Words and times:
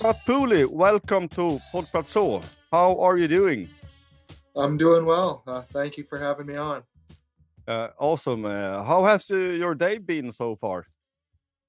Pooley, 0.00 0.64
welcome 0.64 1.28
to 1.28 1.60
Poddplatå. 1.72 2.42
How 2.72 2.98
are 3.00 3.18
you 3.18 3.28
doing? 3.28 3.68
I'm 4.56 4.78
doing 4.78 5.04
well. 5.04 5.42
Uh, 5.46 5.60
thank 5.60 5.98
you 5.98 6.04
for 6.04 6.18
having 6.18 6.46
me 6.46 6.56
on. 6.56 6.84
Uh, 7.68 7.88
awesome. 7.98 8.46
Uh, 8.46 8.82
how 8.82 9.04
has 9.04 9.30
uh, 9.30 9.36
your 9.36 9.74
day 9.74 9.98
been 9.98 10.32
so 10.32 10.56
far? 10.56 10.86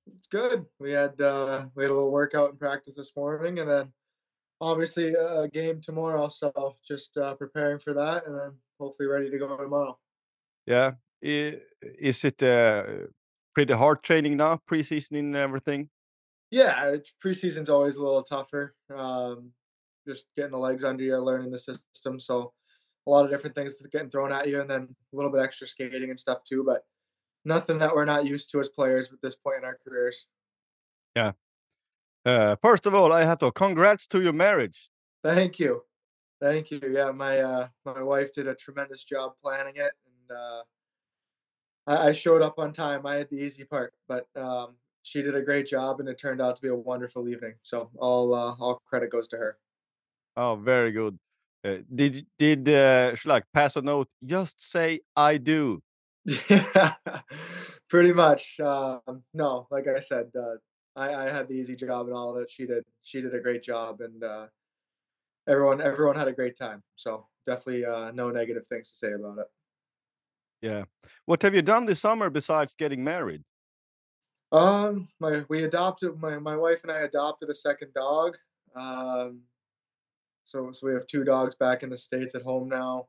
It's 0.08 0.28
good. 0.28 0.66
We 0.80 0.92
had 0.92 1.20
uh, 1.20 1.66
we 1.76 1.84
had 1.84 1.92
a 1.92 1.94
little 1.94 2.12
workout 2.12 2.52
and 2.52 2.60
practice 2.60 2.96
this 2.96 3.12
morning, 3.18 3.60
and 3.60 3.70
then 3.70 3.92
obviously 4.62 5.14
a 5.14 5.50
game 5.50 5.82
tomorrow. 5.82 6.30
So 6.30 6.78
just 6.88 7.18
uh, 7.18 7.36
preparing 7.36 7.80
for 7.80 7.94
that, 7.94 8.26
and 8.28 8.40
then 8.40 8.52
hopefully 8.80 9.10
ready 9.10 9.30
to 9.30 9.38
go 9.38 9.58
tomorrow. 9.58 10.00
Yeah. 10.66 10.92
Is 11.22 12.24
it 12.24 12.42
uh, 12.42 12.84
pretty 13.54 13.74
hard 13.74 14.04
training 14.04 14.38
now, 14.38 14.62
preseason 14.70 15.20
and 15.20 15.36
everything? 15.36 15.90
Yeah, 16.52 16.98
preseason's 17.24 17.70
always 17.70 17.96
a 17.96 18.04
little 18.04 18.24
tougher. 18.24 18.76
Um, 18.94 19.52
just 20.08 20.26
getting 20.36 20.52
the 20.52 20.58
legs 20.58 20.84
under 20.84 21.04
you, 21.04 21.18
learning 21.18 21.52
the 21.52 21.58
system. 21.58 22.20
So 22.20 22.54
a 23.08 23.10
lot 23.10 23.26
of 23.26 23.32
different 23.32 23.56
things 23.56 23.76
getting 23.92 24.10
thrown 24.10 24.32
at 24.32 24.48
you, 24.48 24.62
and 24.62 24.70
then 24.70 24.96
a 25.14 25.16
little 25.16 25.32
bit 25.32 25.42
extra 25.42 25.68
skating 25.68 26.10
and 26.10 26.20
stuff 26.20 26.44
too. 26.44 26.64
But 26.66 26.84
nothing 27.46 27.80
that 27.80 27.96
we're 27.96 28.06
not 28.06 28.26
used 28.26 28.52
to 28.52 28.60
as 28.60 28.70
players 28.70 29.12
at 29.12 29.22
this 29.22 29.36
point 29.36 29.58
in 29.60 29.64
our 29.64 29.78
careers. 29.88 30.28
Yeah. 31.16 31.32
Uh, 32.26 32.56
first 32.56 32.86
of 32.86 32.94
all, 32.94 33.12
I 33.12 33.24
have 33.24 33.40
to 33.40 33.52
congrats 33.52 34.06
to 34.08 34.22
your 34.22 34.34
marriage. 34.34 34.92
Thank 35.24 35.58
you, 35.60 35.84
thank 36.42 36.70
you. 36.70 36.80
Yeah, 36.84 37.12
my 37.12 37.40
uh, 37.40 37.68
my 37.86 38.04
wife 38.04 38.34
did 38.34 38.48
a 38.48 38.56
tremendous 38.56 39.04
job 39.04 39.34
planning 39.44 39.76
it, 39.76 39.92
and 40.06 40.38
uh, 40.38 40.64
I, 41.88 42.10
I 42.10 42.12
showed 42.12 42.42
up 42.42 42.60
on 42.60 42.74
time. 42.74 43.06
I 43.06 43.16
had 43.16 43.30
the 43.30 43.38
easy 43.38 43.64
part, 43.64 43.94
but 44.08 44.28
um, 44.36 44.76
she 45.04 45.22
did 45.22 45.36
a 45.36 45.42
great 45.42 45.68
job, 45.68 46.00
and 46.00 46.10
it 46.10 46.18
turned 46.18 46.42
out 46.42 46.56
to 46.56 46.62
be 46.62 46.68
a 46.68 46.76
wonderful 46.76 47.28
evening. 47.28 47.56
So 47.62 47.90
all 47.98 48.34
uh, 48.34 48.56
all 48.60 48.82
credit 48.86 49.12
goes 49.12 49.28
to 49.30 49.38
her. 49.38 49.58
Oh, 50.38 50.56
very 50.56 50.92
good. 50.92 51.18
Uh, 51.64 51.78
did 51.94 52.26
did 52.40 52.70
uh, 52.70 53.16
like 53.26 53.44
pass 53.54 53.76
a 53.76 53.82
note? 53.82 54.08
Just 54.26 54.64
say 54.64 55.02
I 55.16 55.38
do. 55.38 55.82
Yeah, 56.26 56.94
pretty 57.90 58.14
much. 58.14 58.60
Um, 58.60 59.24
no, 59.34 59.68
like 59.72 59.88
I 59.88 60.00
said, 60.00 60.32
uh, 60.38 60.56
I, 60.96 61.28
I 61.28 61.32
had 61.32 61.48
the 61.48 61.56
easy 61.56 61.76
job 61.76 62.08
and 62.08 62.16
all 62.16 62.36
of 62.36 62.42
it. 62.42 62.50
She 62.50 62.66
did. 62.66 62.84
She 63.02 63.22
did 63.22 63.34
a 63.34 63.40
great 63.40 63.64
job, 63.64 64.02
and 64.02 64.24
uh, 64.24 64.48
everyone 65.48 65.82
everyone 65.82 66.16
had 66.16 66.28
a 66.28 66.34
great 66.34 66.58
time. 66.58 66.84
So 66.96 67.28
definitely 67.46 67.86
uh, 67.86 68.12
no 68.12 68.30
negative 68.30 68.68
things 68.68 68.92
to 68.92 68.98
say 68.98 69.14
about 69.14 69.40
it. 69.40 69.48
Yeah. 70.62 70.84
What 71.26 71.42
have 71.42 71.56
you 71.56 71.62
done 71.62 71.86
this 71.86 72.00
summer 72.00 72.30
besides 72.30 72.76
getting 72.78 73.04
married? 73.04 73.44
Um, 74.52 75.08
my 75.20 75.44
we 75.50 75.64
adopted 75.64 76.20
my 76.20 76.38
my 76.40 76.56
wife 76.56 76.84
and 76.84 76.92
I 76.92 77.00
adopted 77.02 77.50
a 77.50 77.54
second 77.54 77.94
dog. 77.94 78.38
Um, 78.76 79.42
so 80.44 80.72
so 80.72 80.88
we 80.88 80.94
have 80.94 81.08
two 81.08 81.24
dogs 81.24 81.56
back 81.56 81.84
in 81.84 81.90
the 81.90 81.98
states 81.98 82.36
at 82.36 82.44
home 82.44 82.68
now. 82.68 83.08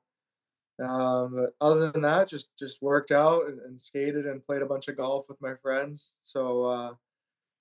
Um, 0.82 1.34
but 1.34 1.50
other 1.60 1.90
than 1.90 2.02
that, 2.02 2.28
just 2.28 2.56
just 2.58 2.82
worked 2.82 3.10
out 3.10 3.46
and, 3.48 3.60
and 3.60 3.80
skated 3.80 4.26
and 4.26 4.44
played 4.44 4.62
a 4.62 4.66
bunch 4.66 4.88
of 4.88 4.96
golf 4.96 5.28
with 5.28 5.40
my 5.40 5.54
friends. 5.62 6.14
So 6.22 6.64
uh, 6.64 6.94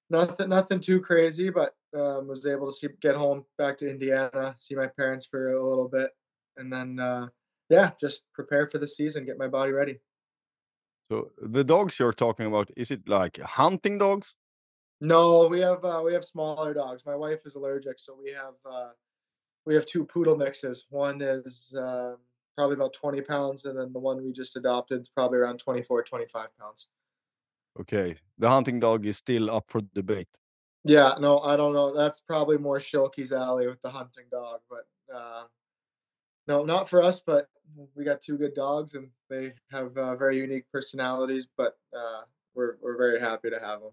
nothing 0.10 0.50
nothing 0.50 0.80
too 0.80 1.02
crazy, 1.02 1.50
but 1.50 1.76
um, 1.96 2.28
was 2.28 2.46
able 2.46 2.68
to 2.68 2.74
see 2.74 2.88
get 3.02 3.16
home 3.16 3.46
back 3.58 3.78
to 3.78 3.90
Indiana, 3.90 4.56
see 4.60 4.76
my 4.76 4.88
parents 4.88 5.26
for 5.26 5.54
a 5.54 5.66
little 5.66 5.88
bit, 5.88 6.12
and 6.58 6.72
then 6.72 7.00
uh, 7.00 7.28
yeah, 7.70 7.92
just 8.00 8.24
prepare 8.34 8.68
for 8.68 8.78
the 8.78 8.88
season, 8.88 9.26
get 9.26 9.38
my 9.38 9.48
body 9.48 9.72
ready. 9.72 10.00
So 11.12 11.30
the 11.42 11.66
dogs 11.66 12.00
you're 12.00 12.14
talking 12.14 12.46
about, 12.46 12.72
is 12.78 12.90
it 12.90 13.02
like 13.06 13.38
hunting 13.42 13.98
dogs? 13.98 14.34
No, 15.02 15.46
we 15.50 15.60
have 15.60 15.84
uh, 15.84 16.02
we 16.06 16.14
have 16.14 16.24
smaller 16.24 16.74
dogs. 16.74 17.06
My 17.06 17.18
wife 17.18 17.46
is 17.46 17.56
allergic, 17.56 18.00
so 18.00 18.18
we 18.18 18.32
have 18.32 18.54
uh, 18.66 18.92
we 19.66 19.76
have 19.76 19.86
two 19.86 20.06
poodle 20.06 20.38
mixes. 20.38 20.86
One 20.90 21.22
is 21.22 21.74
uh, 21.78 22.14
probably 22.56 22.76
about 22.76 22.94
20 22.94 23.20
pounds, 23.24 23.66
and 23.66 23.78
then 23.78 23.92
the 23.92 24.00
one 24.00 24.24
we 24.24 24.32
just 24.32 24.56
adopted 24.56 25.02
is 25.02 25.10
probably 25.10 25.40
around 25.40 25.58
24, 25.58 26.04
25 26.04 26.48
pounds. 26.58 26.88
Okay. 27.78 28.16
The 28.38 28.50
hunting 28.50 28.80
dog 28.80 29.06
is 29.06 29.18
still 29.18 29.52
up 29.52 29.66
for 29.68 29.82
debate. 29.94 30.30
Yeah, 30.86 31.16
no, 31.20 31.40
I 31.40 31.58
don't 31.58 31.74
know. 31.74 31.94
That's 31.94 32.22
probably 32.22 32.58
more 32.58 32.80
Shilky's 32.80 33.34
alley 33.34 33.68
with 33.68 33.82
the 33.82 33.90
hunting 33.90 34.28
dog, 34.32 34.62
but 34.70 34.86
uh, 35.14 35.44
no, 36.48 36.66
not 36.66 36.90
for 36.90 37.02
us. 37.02 37.22
But 37.26 37.48
we 37.96 38.04
got 38.04 38.22
two 38.22 38.38
good 38.38 38.54
dogs, 38.54 38.96
and 38.96 39.10
they 39.30 39.54
have 39.72 39.96
uh, 39.98 40.16
very 40.16 40.38
unique 40.38 40.66
personalities. 40.72 41.48
But 41.58 41.78
uh, 41.96 42.22
we're 42.54 42.76
we're 42.82 42.98
very 42.98 43.20
happy 43.20 43.50
to 43.50 43.60
have 43.60 43.82
them. 43.82 43.92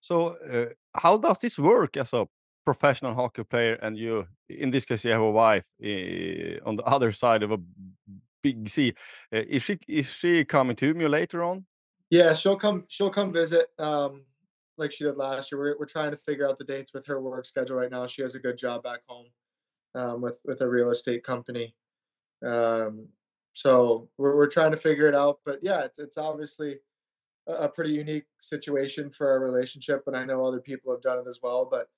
So, 0.00 0.36
uh, 0.36 0.66
how 0.94 1.16
does 1.16 1.38
this 1.38 1.58
work 1.58 1.96
as 1.96 2.12
a 2.12 2.26
professional 2.64 3.14
hockey 3.14 3.44
player? 3.44 3.74
And 3.74 3.96
you, 3.96 4.26
in 4.48 4.70
this 4.70 4.84
case, 4.84 5.04
you 5.04 5.12
have 5.12 5.20
a 5.20 5.30
wife 5.30 5.64
uh, 5.82 6.68
on 6.68 6.76
the 6.76 6.82
other 6.84 7.12
side 7.12 7.42
of 7.44 7.52
a 7.52 7.58
big 8.42 8.68
sea. 8.68 8.94
Uh, 9.32 9.42
is 9.48 9.62
she 9.62 9.78
is 9.88 10.06
she 10.06 10.44
coming 10.44 10.76
to 10.76 10.86
you 10.86 11.08
later 11.08 11.42
on? 11.44 11.66
Yeah, 12.10 12.34
she'll 12.34 12.56
come. 12.56 12.84
She'll 12.88 13.10
come 13.10 13.32
visit, 13.32 13.68
um, 13.78 14.24
like 14.76 14.92
she 14.92 15.04
did 15.04 15.16
last 15.16 15.50
year. 15.50 15.58
We're 15.58 15.78
we're 15.78 15.86
trying 15.86 16.10
to 16.10 16.16
figure 16.16 16.48
out 16.48 16.58
the 16.58 16.64
dates 16.64 16.92
with 16.92 17.06
her 17.06 17.20
work 17.20 17.46
schedule 17.46 17.76
right 17.76 17.90
now. 17.90 18.06
She 18.06 18.22
has 18.22 18.34
a 18.34 18.40
good 18.40 18.58
job 18.58 18.82
back 18.82 19.00
home, 19.06 19.26
um, 19.94 20.20
with 20.22 20.40
with 20.44 20.60
a 20.62 20.68
real 20.68 20.90
estate 20.90 21.24
company. 21.24 21.74
Um, 22.44 23.08
so 23.54 24.08
we're 24.18 24.36
we're 24.36 24.46
trying 24.48 24.72
to 24.72 24.76
figure 24.76 25.08
it 25.08 25.14
out. 25.14 25.40
But 25.44 25.60
yeah, 25.62 25.82
it's 25.82 25.98
it's 25.98 26.18
obviously 26.18 26.78
a, 27.48 27.68
pretty 27.68 27.92
unique 27.92 28.26
situation 28.40 29.10
for 29.10 29.28
our 29.30 29.40
relationship, 29.40 30.04
and 30.06 30.16
I 30.16 30.24
know 30.24 30.44
other 30.44 30.60
people 30.60 30.92
have 30.92 31.02
done 31.02 31.18
it 31.18 31.28
as 31.28 31.40
well. 31.42 31.68
But 31.70 31.88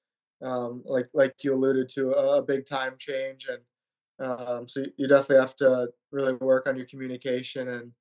um, 0.46 0.82
like 0.86 1.08
like 1.14 1.36
you 1.44 1.54
alluded 1.54 1.88
to, 1.90 2.12
a, 2.12 2.42
big 2.42 2.66
time 2.66 2.94
change, 2.98 3.48
and 3.48 3.62
Um, 4.20 4.68
so 4.68 4.84
you 4.96 5.08
definitely 5.08 5.40
have 5.42 5.56
to 5.56 5.88
really 6.12 6.34
work 6.34 6.66
on 6.68 6.76
your 6.76 6.86
communication 6.86 7.68
and 7.68 7.92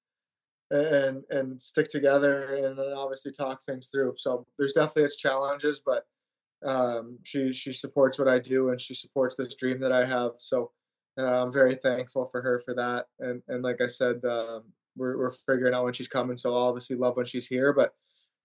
and 0.71 1.23
and 1.29 1.61
stick 1.61 1.87
together 1.89 2.55
and 2.55 2.79
obviously 2.79 3.31
talk 3.31 3.63
things 3.63 3.89
through. 3.89 4.13
So 4.17 4.45
there's 4.57 4.73
definitely 4.73 5.03
its 5.05 5.17
challenges, 5.17 5.81
but 5.85 6.05
um, 6.65 7.19
she 7.23 7.53
she 7.53 7.73
supports 7.73 8.17
what 8.17 8.27
I 8.27 8.39
do 8.39 8.69
and 8.69 8.79
she 8.79 8.93
supports 8.93 9.35
this 9.35 9.55
dream 9.55 9.79
that 9.81 9.91
I 9.91 10.05
have. 10.05 10.31
So 10.37 10.71
uh, 11.17 11.43
I'm 11.43 11.51
very 11.51 11.75
thankful 11.75 12.25
for 12.25 12.41
her 12.41 12.59
for 12.59 12.73
that. 12.75 13.07
And 13.19 13.41
and 13.47 13.63
like 13.63 13.81
I 13.81 13.87
said, 13.87 14.23
um, 14.25 14.63
we're 14.95 15.17
we're 15.17 15.31
figuring 15.31 15.73
out 15.73 15.85
when 15.85 15.93
she's 15.93 16.07
coming. 16.07 16.37
So 16.37 16.51
I'll 16.51 16.67
obviously 16.69 16.95
love 16.95 17.17
when 17.17 17.25
she's 17.25 17.47
here, 17.47 17.73
but 17.73 17.93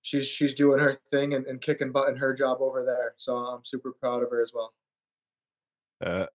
she's 0.03 0.27
she's 0.27 0.55
doing 0.55 0.81
her 0.81 0.95
thing 1.11 1.35
and, 1.35 1.47
and 1.47 1.61
kicking 1.61 1.93
butt 1.93 2.09
in 2.09 2.17
her 2.17 2.35
job 2.35 2.59
over 2.61 2.85
there. 2.85 3.15
So 3.17 3.37
I'm 3.37 3.65
super 3.65 3.93
proud 3.93 4.23
of 4.23 4.31
her 4.31 4.43
as 4.43 4.53
well. 4.55 4.73
Uh, 6.05 6.27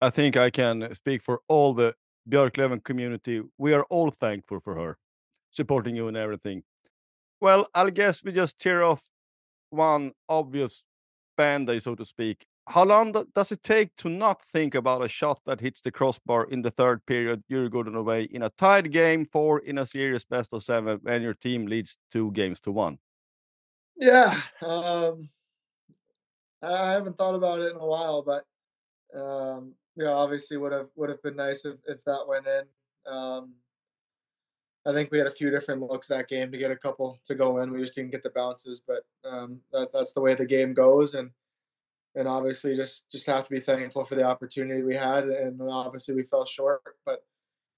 I 0.00 0.10
think 0.10 0.36
I 0.36 0.50
can 0.50 0.94
speak 0.94 1.22
for 1.22 1.40
all 1.48 1.74
the 1.74 1.94
Björklöven 2.28 2.82
community. 2.84 3.42
We 3.58 3.74
are 3.74 3.84
all 3.90 4.10
thankful 4.10 4.60
for 4.60 4.74
her 4.76 4.98
supporting 5.50 5.96
you 5.96 6.08
and 6.08 6.16
everything. 6.16 6.62
Well, 7.40 7.66
I'll 7.74 7.90
guess 7.90 8.24
we 8.24 8.32
just 8.32 8.58
tear 8.58 8.82
off 8.82 9.10
one 9.70 10.12
obvious 10.28 10.84
band-aid, 11.40 11.82
so 11.82 11.94
to 11.94 12.04
speak. 12.04 12.38
How 12.66 12.84
long 12.84 13.06
does 13.34 13.50
it 13.52 13.62
take 13.62 13.90
to 13.96 14.08
not 14.08 14.38
think 14.54 14.74
about 14.74 15.04
a 15.04 15.08
shot 15.08 15.40
that 15.46 15.60
hits 15.60 15.80
the 15.80 15.90
crossbar 15.90 16.44
in 16.54 16.62
the 16.62 16.70
third 16.70 16.98
period, 17.06 17.42
you're 17.48 17.68
good 17.68 17.88
on 17.88 17.94
the 17.94 18.02
way 18.02 18.22
in 18.24 18.42
a 18.42 18.50
tied 18.50 18.92
game, 18.92 19.24
four 19.24 19.60
in 19.60 19.78
a 19.78 19.86
series 19.86 20.24
best 20.24 20.52
of 20.52 20.62
seven, 20.62 21.00
when 21.02 21.22
your 21.22 21.34
team 21.34 21.66
leads 21.66 21.96
two 22.12 22.30
games 22.32 22.60
to 22.60 22.70
one? 22.70 22.98
Yeah, 23.96 24.32
um, 24.62 25.28
I 26.62 26.92
haven't 26.92 27.16
thought 27.16 27.34
about 27.34 27.60
it 27.60 27.72
in 27.74 27.80
a 27.80 27.90
while, 27.94 28.22
but 28.22 28.44
um, 29.14 29.74
know, 30.04 30.14
obviously 30.14 30.56
would 30.56 30.72
have 30.72 30.88
would 30.96 31.10
have 31.10 31.22
been 31.22 31.36
nice 31.36 31.64
if, 31.64 31.76
if 31.86 32.04
that 32.04 32.24
went 32.26 32.46
in. 32.46 32.64
Um, 33.12 33.54
I 34.86 34.92
think 34.92 35.10
we 35.10 35.18
had 35.18 35.26
a 35.26 35.32
few 35.32 35.50
different 35.50 35.82
looks 35.82 36.08
that 36.08 36.28
game 36.28 36.50
to 36.50 36.58
get 36.58 36.70
a 36.70 36.76
couple 36.76 37.18
to 37.24 37.34
go 37.34 37.58
in. 37.58 37.70
We 37.70 37.82
just 37.82 37.94
didn't 37.94 38.12
get 38.12 38.22
the 38.22 38.30
bounces, 38.30 38.80
but 38.86 39.04
um, 39.28 39.60
that, 39.72 39.92
that's 39.92 40.12
the 40.12 40.20
way 40.20 40.34
the 40.34 40.46
game 40.46 40.72
goes, 40.72 41.14
and 41.14 41.30
and 42.14 42.26
obviously 42.26 42.74
just 42.76 43.10
just 43.10 43.26
have 43.26 43.44
to 43.44 43.50
be 43.50 43.60
thankful 43.60 44.04
for 44.04 44.14
the 44.14 44.24
opportunity 44.24 44.82
we 44.82 44.94
had, 44.94 45.24
and 45.24 45.60
obviously 45.62 46.14
we 46.14 46.24
fell 46.24 46.46
short, 46.46 46.82
but 47.04 47.24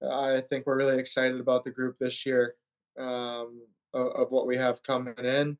I 0.09 0.41
think 0.41 0.65
we're 0.65 0.77
really 0.77 0.99
excited 0.99 1.39
about 1.39 1.63
the 1.63 1.71
group 1.71 1.97
this 1.99 2.25
year 2.25 2.55
um, 2.97 3.61
of, 3.93 4.07
of, 4.07 4.31
what 4.31 4.47
we 4.47 4.57
have 4.57 4.83
coming 4.83 5.13
in, 5.17 5.57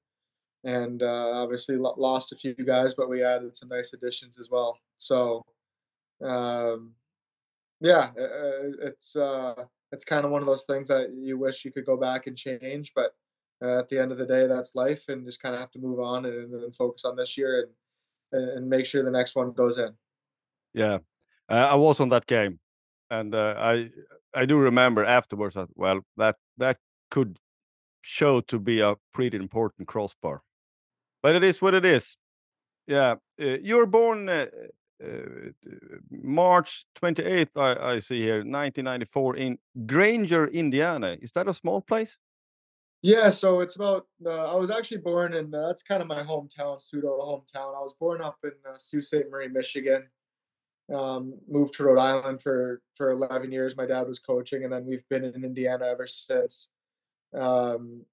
and 0.64 1.04
uh, 1.04 1.32
obviously 1.34 1.78
lost 1.78 2.32
a 2.32 2.36
few 2.36 2.54
guys, 2.54 2.94
but 2.94 3.10
we 3.10 3.24
added 3.24 3.56
some 3.56 3.70
nice 3.70 3.94
additions 3.94 4.40
as 4.40 4.50
well. 4.50 4.78
So 4.98 5.46
um, 6.24 6.94
yeah, 7.80 8.12
it's 8.18 9.16
uh, 9.16 9.66
it's 9.94 10.06
kind 10.06 10.26
of 10.26 10.32
one 10.32 10.42
of 10.42 10.48
those 10.48 10.66
things 10.66 10.88
that 10.88 11.14
you 11.14 11.38
wish 11.38 11.64
you 11.64 11.72
could 11.72 11.86
go 11.86 11.96
back 11.96 12.26
and 12.28 12.36
change, 12.36 12.92
but 12.96 13.12
uh, 13.62 13.80
at 13.80 13.88
the 13.88 14.00
end 14.00 14.12
of 14.12 14.18
the 14.18 14.26
day, 14.26 14.48
that's 14.48 14.76
life, 14.76 15.08
and 15.08 15.26
just 15.26 15.42
kind 15.42 15.54
of 15.56 15.62
have 15.62 15.72
to 15.72 15.80
move 15.80 16.00
on 16.00 16.26
and, 16.26 16.54
and 16.54 16.76
focus 16.76 17.06
on 17.06 17.16
this 17.16 17.38
year 17.38 17.62
and 17.62 17.72
and 18.34 18.68
make 18.68 18.86
sure 18.86 19.04
the 19.04 19.12
next 19.12 19.36
one 19.36 19.52
goes 19.52 19.78
in. 19.78 19.94
Yeah, 20.74 20.98
uh, 21.50 21.68
I 21.72 21.76
was 21.76 22.00
on 22.00 22.10
that 22.10 22.26
game, 22.26 22.60
and 23.12 23.36
uh, 23.36 23.56
I 23.58 23.92
I 24.34 24.46
do 24.46 24.58
remember 24.58 25.06
afterwards 25.06 25.56
that 25.56 25.70
well 25.76 26.02
that 26.18 26.38
that 26.58 26.78
could 27.12 27.38
show 28.02 28.42
to 28.42 28.60
be 28.60 28.80
a 28.82 28.96
pretty 29.14 29.38
important 29.38 29.88
crossbar, 29.88 30.42
but 31.22 31.36
it 31.36 31.44
is 31.44 31.62
what 31.62 31.76
it 31.76 31.86
is. 31.86 32.18
Yeah, 32.88 33.16
uh, 33.40 33.58
you're 33.62 33.86
born 33.86 34.28
uh, 34.28 34.48
March 36.12 36.86
28th, 37.02 37.50
I, 37.56 37.94
I, 37.96 38.00
see 38.00 38.22
here, 38.22 38.38
1994 38.38 39.36
in 39.36 39.58
Granger, 39.86 40.48
Indiana. 40.48 41.18
Is 41.22 41.32
that 41.34 41.48
a 41.48 41.54
small 41.54 41.82
place? 41.82 42.18
Yeah, 43.02 43.32
so 43.32 43.60
it's 43.60 43.76
about. 43.76 44.08
Uh, 44.26 44.54
I 44.54 44.56
was 44.56 44.70
actually 44.70 45.02
born 45.02 45.34
in. 45.34 45.54
Uh, 45.54 45.68
that's 45.68 45.84
kind 45.84 46.02
of 46.02 46.08
my 46.08 46.24
hometown, 46.24 46.82
pseudo 46.82 47.20
hometown. 47.20 47.76
I 47.76 47.82
was 47.82 47.94
born 48.00 48.22
up 48.22 48.38
in 48.44 48.52
uh, 48.66 48.78
Sault 48.78 49.04
Ste. 49.04 49.30
Marie, 49.30 49.50
Michigan. 49.50 50.08
Um, 50.94 51.34
moved 51.50 51.74
to 51.76 51.84
Rhode 51.84 52.00
Island 52.00 52.42
for 52.42 52.82
for 52.96 53.12
11 53.12 53.52
years. 53.52 53.76
My 53.76 53.86
dad 53.86 54.08
was 54.08 54.20
coaching, 54.20 54.64
and 54.64 54.72
then 54.72 54.86
we've 54.86 55.08
been 55.10 55.26
in 55.26 55.44
Indiana 55.44 55.86
ever 55.86 56.08
since. 56.08 56.70
Um, 57.38 58.06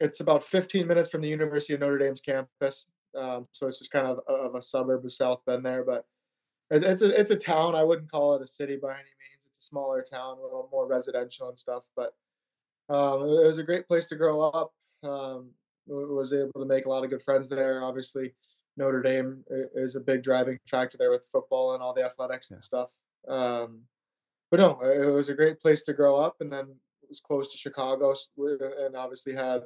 it's 0.00 0.20
about 0.20 0.42
15 0.42 0.86
minutes 0.88 1.10
from 1.10 1.20
the 1.20 1.28
University 1.28 1.74
of 1.74 1.80
Notre 1.80 1.98
Dame's 1.98 2.20
campus. 2.20 2.86
Um, 3.16 3.48
so 3.52 3.66
it's 3.66 3.78
just 3.78 3.90
kind 3.90 4.06
of, 4.06 4.20
of 4.28 4.54
a 4.54 4.62
suburb 4.62 5.04
of 5.04 5.12
South 5.12 5.42
Bend 5.46 5.64
there, 5.64 5.84
but 5.84 6.06
it's 6.70 7.02
a 7.02 7.18
it's 7.18 7.30
a 7.30 7.36
town. 7.36 7.74
I 7.74 7.84
wouldn't 7.84 8.10
call 8.10 8.34
it 8.34 8.42
a 8.42 8.46
city 8.46 8.76
by 8.80 8.90
any 8.90 9.02
means. 9.02 9.40
It's 9.48 9.58
a 9.58 9.62
smaller 9.62 10.02
town, 10.02 10.38
a 10.38 10.42
little 10.42 10.68
more 10.72 10.86
residential 10.86 11.48
and 11.48 11.58
stuff. 11.58 11.88
But 11.94 12.14
um, 12.88 13.22
it 13.22 13.46
was 13.46 13.58
a 13.58 13.62
great 13.64 13.86
place 13.86 14.06
to 14.08 14.16
grow 14.16 14.42
up. 14.42 14.72
Um, 15.02 15.50
was 15.86 16.32
able 16.32 16.60
to 16.60 16.66
make 16.66 16.86
a 16.86 16.88
lot 16.88 17.04
of 17.04 17.10
good 17.10 17.22
friends 17.22 17.48
there. 17.48 17.82
Obviously, 17.82 18.34
Notre 18.76 19.02
Dame 19.02 19.44
is 19.74 19.94
a 19.94 20.00
big 20.00 20.22
driving 20.22 20.58
factor 20.66 20.98
there 20.98 21.10
with 21.10 21.28
football 21.30 21.74
and 21.74 21.82
all 21.82 21.94
the 21.94 22.04
athletics 22.04 22.50
and 22.50 22.62
stuff. 22.62 22.90
Um, 23.28 23.82
but 24.50 24.60
no, 24.60 24.80
it 24.82 25.12
was 25.12 25.28
a 25.28 25.34
great 25.34 25.60
place 25.60 25.82
to 25.84 25.92
grow 25.92 26.16
up, 26.16 26.36
and 26.40 26.52
then 26.52 26.66
it 27.02 27.08
was 27.08 27.20
close 27.20 27.48
to 27.52 27.58
Chicago, 27.58 28.14
and 28.38 28.96
obviously 28.96 29.34
had 29.34 29.62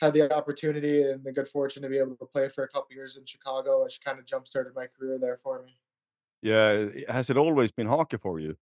had 0.00 0.14
the 0.14 0.32
opportunity 0.34 1.02
and 1.02 1.22
the 1.22 1.32
good 1.32 1.46
fortune 1.46 1.82
to 1.82 1.88
be 1.88 1.98
able 1.98 2.16
to 2.16 2.26
play 2.26 2.48
for 2.48 2.64
a 2.64 2.68
couple 2.68 2.94
years 2.94 3.16
in 3.16 3.26
Chicago, 3.26 3.84
which 3.84 4.00
kind 4.04 4.18
of 4.18 4.24
jump 4.24 4.46
started 4.46 4.74
my 4.74 4.86
career 4.86 5.18
there 5.18 5.36
for 5.36 5.62
me. 5.62 5.76
Yeah, 6.42 6.86
has 7.08 7.28
it 7.28 7.36
always 7.36 7.70
been 7.70 7.86
hockey 7.86 8.16
for 8.16 8.40
you? 8.40 8.56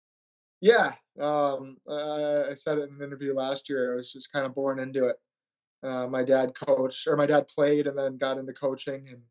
Yeah, 0.61 0.93
um, 1.19 1.77
I, 1.89 2.45
I 2.51 2.53
said 2.53 2.77
it 2.77 2.89
in 2.89 2.95
an 2.95 3.01
interview 3.01 3.33
last 3.33 3.69
year. 3.69 3.93
I 3.93 3.95
was 3.97 4.11
just 4.11 4.31
kind 4.31 4.45
of 4.45 4.55
born 4.55 4.79
into 4.79 5.05
it. 5.05 5.17
Uh, 5.83 6.07
my 6.07 6.23
dad 6.23 6.55
coached, 6.55 7.05
or 7.05 7.17
my 7.17 7.25
dad 7.25 7.47
played, 7.47 7.85
and 7.85 7.97
then 7.97 8.17
got 8.17 8.37
into 8.37 8.53
coaching, 8.53 9.09
and 9.09 9.21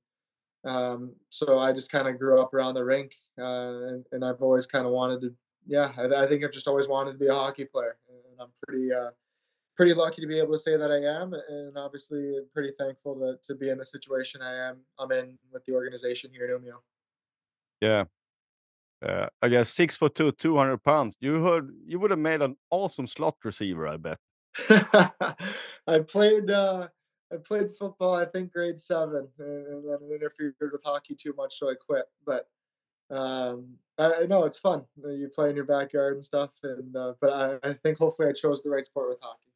um, 0.64 1.14
so 1.30 1.58
I 1.58 1.72
just 1.72 1.90
kind 1.90 2.06
of 2.06 2.18
grew 2.18 2.40
up 2.40 2.54
around 2.54 2.74
the 2.74 2.84
rink, 2.84 3.14
uh, 3.38 3.86
and, 3.88 4.06
and, 4.12 4.24
I've 4.24 4.40
always 4.40 4.66
kind 4.66 4.86
of 4.86 4.92
wanted 4.92 5.20
to. 5.22 5.34
Yeah, 5.66 5.90
I, 5.96 6.22
I, 6.22 6.26
think 6.26 6.44
I've 6.44 6.52
just 6.52 6.68
always 6.68 6.88
wanted 6.88 7.12
to 7.12 7.18
be 7.18 7.26
a 7.26 7.34
hockey 7.34 7.64
player, 7.64 7.96
and 8.08 8.40
I'm 8.40 8.48
pretty, 8.66 8.92
uh, 8.92 9.10
pretty 9.76 9.94
lucky 9.94 10.20
to 10.22 10.28
be 10.28 10.38
able 10.38 10.52
to 10.52 10.58
say 10.58 10.76
that 10.76 10.90
I 10.90 11.22
am, 11.22 11.34
and 11.48 11.76
obviously 11.76 12.38
pretty 12.52 12.72
thankful 12.78 13.14
to, 13.16 13.38
to 13.44 13.54
be 13.58 13.70
in 13.70 13.78
the 13.78 13.84
situation 13.84 14.42
I 14.42 14.68
am. 14.68 14.78
I'm 14.98 15.12
in 15.12 15.38
with 15.52 15.64
the 15.64 15.72
organization 15.72 16.30
here 16.32 16.46
in 16.46 16.62
Umeå. 16.62 16.78
Yeah, 17.80 18.04
uh, 19.06 19.28
I 19.42 19.48
guess 19.48 19.68
six 19.70 19.96
foot 19.96 20.14
two, 20.14 20.32
two 20.32 20.56
hundred 20.56 20.82
pounds. 20.82 21.16
You 21.20 21.42
heard 21.42 21.70
you 21.86 21.98
would 21.98 22.10
have 22.10 22.20
made 22.20 22.42
an 22.42 22.56
awesome 22.70 23.06
slot 23.06 23.36
receiver. 23.44 23.88
I 23.88 23.96
bet. 23.96 24.18
I 25.86 25.98
played. 26.00 26.50
Uh, 26.50 26.88
I 27.32 27.36
played 27.36 27.74
football. 27.76 28.14
I 28.14 28.26
think 28.26 28.52
grade 28.52 28.78
seven, 28.78 29.28
and 29.38 29.84
then 29.84 29.98
it 30.02 30.14
interfered 30.14 30.54
with 30.60 30.82
hockey 30.84 31.14
too 31.14 31.34
much, 31.36 31.58
so 31.58 31.68
I 31.68 31.74
quit. 31.74 32.04
But 32.24 32.46
um, 33.10 33.74
I 33.98 34.26
know 34.26 34.44
it's 34.44 34.58
fun. 34.58 34.84
You 34.96 35.28
play 35.34 35.50
in 35.50 35.56
your 35.56 35.64
backyard 35.64 36.14
and 36.14 36.24
stuff, 36.24 36.52
and 36.62 36.94
uh, 36.96 37.14
but 37.20 37.60
I, 37.64 37.68
I 37.68 37.72
think 37.72 37.98
hopefully 37.98 38.28
I 38.28 38.32
chose 38.32 38.62
the 38.62 38.70
right 38.70 38.86
sport 38.86 39.08
with 39.08 39.18
hockey. 39.20 39.53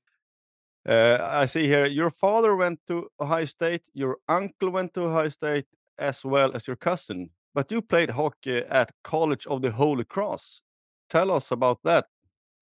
Uh, 0.89 1.19
I 1.21 1.45
see 1.45 1.67
here 1.69 1.85
your 1.85 2.11
father 2.11 2.57
went 2.57 2.81
to 2.87 3.09
Ohio 3.21 3.45
State, 3.45 3.83
your 3.93 4.17
uncle 4.27 4.71
went 4.71 4.95
to 4.95 5.03
Ohio 5.03 5.29
State, 5.29 5.67
as 5.99 6.25
well 6.25 6.53
as 6.55 6.67
your 6.67 6.77
cousin. 6.77 7.31
But 7.55 7.71
you 7.71 7.83
played 7.83 8.11
hockey 8.11 8.59
at 8.59 8.93
College 9.05 9.47
of 9.47 9.61
the 9.61 9.71
Holy 9.71 10.05
Cross. 10.05 10.63
Tell 11.11 11.31
us 11.31 11.51
about 11.51 11.81
that. 11.85 12.07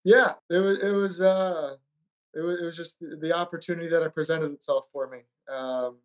Yeah, 0.02 0.32
it 0.50 0.58
was 0.58 0.78
it 0.82 0.90
was 0.90 1.20
uh, 1.20 1.76
it 2.34 2.40
was 2.40 2.60
it 2.60 2.64
was 2.64 2.76
just 2.76 2.98
the 3.00 3.32
opportunity 3.32 3.88
that 3.88 4.02
it 4.02 4.14
presented 4.14 4.52
itself 4.52 4.88
for 4.92 5.08
me. 5.08 5.18
Um, 5.48 5.98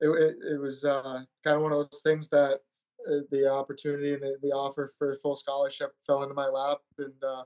it, 0.00 0.08
it, 0.08 0.36
it 0.54 0.60
was 0.60 0.84
uh, 0.84 1.22
kind 1.44 1.56
of 1.56 1.62
one 1.62 1.72
of 1.72 1.78
those 1.78 2.00
things 2.02 2.28
that 2.30 2.60
uh, 3.08 3.20
the 3.30 3.48
opportunity 3.48 4.14
and 4.14 4.22
the, 4.22 4.36
the 4.42 4.50
offer 4.50 4.90
for 4.98 5.14
full 5.16 5.36
scholarship 5.36 5.92
fell 6.04 6.22
into 6.22 6.34
my 6.34 6.48
lap, 6.48 6.78
and 6.98 7.22
uh, 7.22 7.44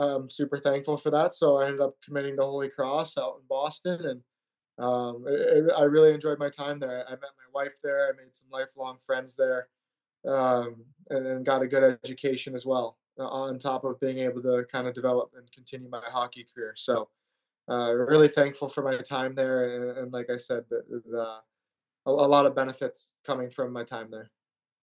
I'm 0.00 0.30
super 0.30 0.58
thankful 0.58 0.96
for 0.96 1.10
that. 1.10 1.34
So 1.34 1.58
I 1.58 1.66
ended 1.66 1.80
up 1.80 1.96
committing 2.04 2.36
to 2.36 2.42
Holy 2.42 2.68
Cross 2.68 3.18
out 3.18 3.36
in 3.40 3.46
Boston, 3.48 4.04
and 4.06 4.84
um, 4.84 5.24
it, 5.26 5.64
it, 5.64 5.72
I 5.76 5.82
really 5.82 6.14
enjoyed 6.14 6.38
my 6.38 6.48
time 6.48 6.78
there. 6.78 7.04
I 7.06 7.12
met 7.12 7.20
my 7.20 7.62
wife 7.62 7.74
there. 7.82 8.08
I 8.08 8.16
made 8.16 8.34
some 8.34 8.48
lifelong 8.50 8.98
friends 9.04 9.36
there, 9.36 9.68
um, 10.26 10.76
and, 11.10 11.26
and, 11.26 11.46
got 11.46 11.62
a 11.62 11.66
good 11.66 11.98
education 12.04 12.54
as 12.54 12.64
well. 12.64 12.96
Uh, 13.18 13.28
on 13.28 13.58
top 13.58 13.84
of 13.84 14.00
being 14.00 14.18
able 14.18 14.40
to 14.40 14.64
kind 14.72 14.86
of 14.86 14.94
develop 14.94 15.32
and 15.36 15.50
continue 15.52 15.90
my 15.90 16.00
hockey 16.06 16.46
career, 16.54 16.72
so 16.76 17.08
uh, 17.70 17.92
really 17.94 18.28
thankful 18.28 18.68
for 18.68 18.82
my 18.82 18.96
time 18.98 19.34
there. 19.34 19.90
And, 19.90 19.98
and 19.98 20.12
like 20.12 20.30
I 20.30 20.38
said, 20.38 20.64
the, 20.70 20.82
the, 21.10 21.18
a, 21.18 21.40
a 22.06 22.10
lot 22.10 22.46
of 22.46 22.54
benefits 22.54 23.10
coming 23.24 23.50
from 23.50 23.72
my 23.72 23.84
time 23.84 24.10
there. 24.10 24.30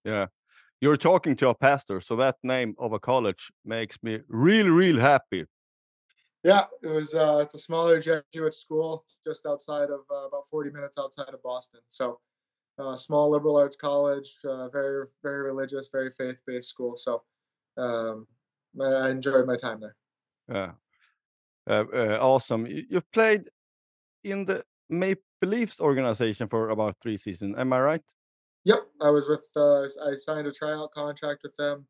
Yeah, 0.06 0.28
you're 0.82 0.98
talking 0.98 1.36
to 1.38 1.50
a 1.50 1.56
pastor, 1.56 2.02
so 2.02 2.16
that 2.18 2.36
name 2.44 2.76
of 2.78 2.94
a 2.94 3.00
college 3.00 3.52
makes 3.66 3.98
me 4.04 4.20
real, 4.28 4.68
real 4.68 5.00
happy 5.00 5.46
yeah, 6.44 6.66
it 6.82 6.88
was. 6.88 7.14
Uh, 7.14 7.40
it's 7.42 7.56
a 7.56 7.58
smaller 7.58 8.00
Jesuit 8.00 8.54
school 8.54 9.06
just 9.26 9.46
outside 9.46 9.90
of 9.90 10.02
uh, 10.10 10.28
about 10.28 10.48
40 10.50 10.72
minutes 10.72 10.98
outside 10.98 11.34
of 11.34 11.42
Boston. 11.44 11.82
So, 11.88 12.20
uh, 12.80 12.96
small 12.96 13.30
liberal 13.30 13.58
arts 13.58 13.76
college, 13.76 14.38
uh, 14.46 14.70
very 14.70 15.08
very 15.24 15.42
religious, 15.42 15.90
very 15.92 16.12
faith 16.12 16.40
based 16.46 16.70
school. 16.70 16.96
So, 16.96 17.24
um, 17.78 18.28
I 18.82 19.10
enjoyed 19.10 19.46
my 19.48 19.58
time 19.58 19.82
there. 19.82 19.96
Yeah, 20.48 20.72
uh, 21.70 21.84
uh, 21.94 22.18
awesome. 22.22 22.66
You, 22.66 22.86
you 22.90 23.02
played 23.14 23.50
in 24.24 24.46
the 24.46 24.64
Maple 24.90 25.24
Leafs 25.42 25.82
organization 25.82 26.48
for 26.48 26.70
about 26.70 26.96
three 27.02 27.18
seasons. 27.18 27.56
Am 27.58 27.74
I 27.74 27.80
right? 27.82 28.04
Yep, 28.68 28.82
I 29.00 29.10
was 29.12 29.30
with. 29.30 29.46
Uh, 29.56 29.84
I 29.84 30.16
signed 30.16 30.46
a 30.46 30.52
tryout 30.52 30.92
contract 30.92 31.44
with 31.44 31.56
them 31.56 31.88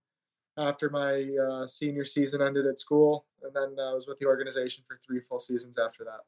after 0.58 0.92
my 0.92 1.28
uh, 1.36 1.66
senior 1.66 2.04
season 2.04 2.40
ended 2.40 2.68
at 2.68 2.78
school, 2.78 3.26
and 3.42 3.52
then 3.52 3.84
I 3.84 3.94
was 3.96 4.08
with 4.08 4.20
the 4.20 4.28
organization 4.28 4.84
for 4.88 4.96
three 4.98 5.20
full 5.20 5.40
seasons 5.40 5.80
after 5.80 6.04
that. 6.04 6.22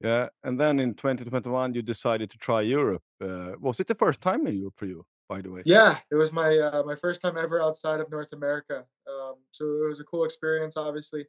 Yeah, 0.00 0.30
and 0.42 0.58
then 0.58 0.80
in 0.80 0.94
2021 0.94 1.74
you 1.74 1.82
decided 1.82 2.28
to 2.32 2.38
try 2.38 2.62
Europe. 2.62 3.04
Uh, 3.22 3.52
was 3.60 3.78
it 3.78 3.86
the 3.86 3.94
first 3.94 4.20
time 4.20 4.48
in 4.48 4.56
Europe 4.56 4.74
for 4.76 4.86
you, 4.86 5.06
by 5.28 5.40
the 5.40 5.52
way? 5.52 5.62
Yeah, 5.64 5.98
it 6.10 6.16
was 6.16 6.32
my 6.32 6.58
uh, 6.58 6.82
my 6.82 6.96
first 6.96 7.22
time 7.22 7.36
ever 7.38 7.62
outside 7.62 8.00
of 8.00 8.10
North 8.10 8.32
America. 8.32 8.84
Um, 9.06 9.36
so 9.52 9.64
it 9.84 9.88
was 9.88 10.00
a 10.00 10.04
cool 10.04 10.24
experience, 10.24 10.76
obviously, 10.76 11.24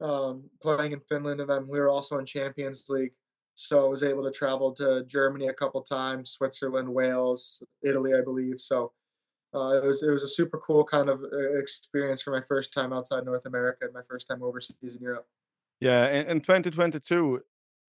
um, 0.00 0.48
playing 0.62 0.92
in 0.92 1.00
Finland, 1.00 1.40
and 1.40 1.50
then 1.50 1.66
we 1.66 1.80
were 1.80 1.88
also 1.88 2.18
in 2.20 2.26
Champions 2.26 2.88
League. 2.88 3.14
So 3.54 3.84
I 3.84 3.88
was 3.88 4.02
able 4.02 4.24
to 4.24 4.30
travel 4.30 4.72
to 4.74 5.04
Germany 5.06 5.48
a 5.48 5.52
couple 5.52 5.82
times, 5.82 6.30
Switzerland, 6.30 6.88
Wales, 6.88 7.62
Italy, 7.82 8.12
I 8.14 8.22
believe. 8.22 8.60
So 8.60 8.92
uh, 9.54 9.76
it 9.76 9.84
was 9.84 10.02
it 10.02 10.10
was 10.10 10.22
a 10.22 10.28
super 10.28 10.58
cool 10.58 10.84
kind 10.84 11.08
of 11.10 11.22
uh, 11.22 11.58
experience 11.58 12.22
for 12.22 12.30
my 12.30 12.40
first 12.40 12.72
time 12.72 12.92
outside 12.92 13.24
North 13.24 13.44
America 13.46 13.84
and 13.84 13.92
my 13.92 14.00
first 14.08 14.26
time 14.28 14.42
overseas 14.42 14.96
in 14.96 15.02
Europe. 15.02 15.26
Yeah, 15.80 16.08
in, 16.08 16.26
in 16.28 16.40
2022, 16.40 17.40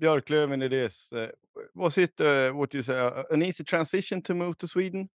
Björklöven 0.02 0.62
it 0.64 0.74
is. 0.74 1.10
Uh, 1.16 1.28
was 1.76 1.98
it 1.98 2.20
uh, 2.20 2.52
what 2.52 2.74
you 2.74 2.82
say 2.82 2.98
uh, 2.98 3.24
an 3.32 3.44
easy 3.44 3.64
transition 3.64 4.22
to 4.24 4.34
move 4.34 4.58
to 4.58 4.68
Sweden? 4.68 5.10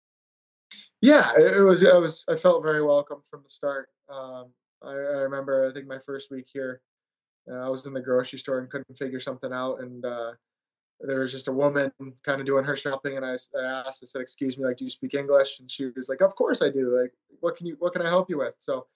Yeah, 1.01 1.31
it, 1.37 1.57
it 1.57 1.61
was. 1.61 1.83
I 1.83 1.97
was. 1.97 2.23
I 2.29 2.35
felt 2.35 2.63
very 2.63 2.83
welcome 2.83 3.21
from 3.29 3.43
the 3.43 3.49
start. 3.49 3.89
Um, 4.09 4.53
I, 4.81 4.91
I, 4.91 5.21
remember. 5.27 5.69
I 5.69 5.73
think 5.73 5.87
my 5.87 5.99
first 5.99 6.31
week 6.31 6.47
here, 6.53 6.81
uh, 7.51 7.65
I 7.65 7.69
was 7.69 7.85
in 7.85 7.93
the 7.93 8.01
grocery 8.01 8.39
store 8.39 8.59
and 8.59 8.69
couldn't 8.69 8.97
figure 8.97 9.19
something 9.19 9.53
out, 9.53 9.81
and 9.81 10.05
uh, 10.05 10.31
there 11.01 11.19
was 11.19 11.31
just 11.31 11.47
a 11.47 11.51
woman 11.51 11.91
kind 12.23 12.39
of 12.39 12.45
doing 12.45 12.65
her 12.65 12.75
shopping, 12.75 13.17
and 13.17 13.25
I, 13.25 13.33
I 13.57 13.63
asked. 13.87 14.03
I 14.03 14.07
said, 14.07 14.21
"Excuse 14.21 14.57
me, 14.57 14.65
like, 14.65 14.77
do 14.77 14.85
you 14.85 14.91
speak 14.91 15.13
English?" 15.13 15.59
And 15.59 15.69
she 15.69 15.89
was 15.95 16.09
like, 16.09 16.21
"Of 16.21 16.35
course 16.35 16.61
I 16.61 16.69
do. 16.69 16.99
Like, 16.99 17.13
what 17.39 17.55
can 17.57 17.67
you? 17.67 17.75
What 17.79 17.93
can 17.93 18.01
I 18.01 18.09
help 18.09 18.29
you 18.29 18.39
with?" 18.39 18.55
So. 18.59 18.87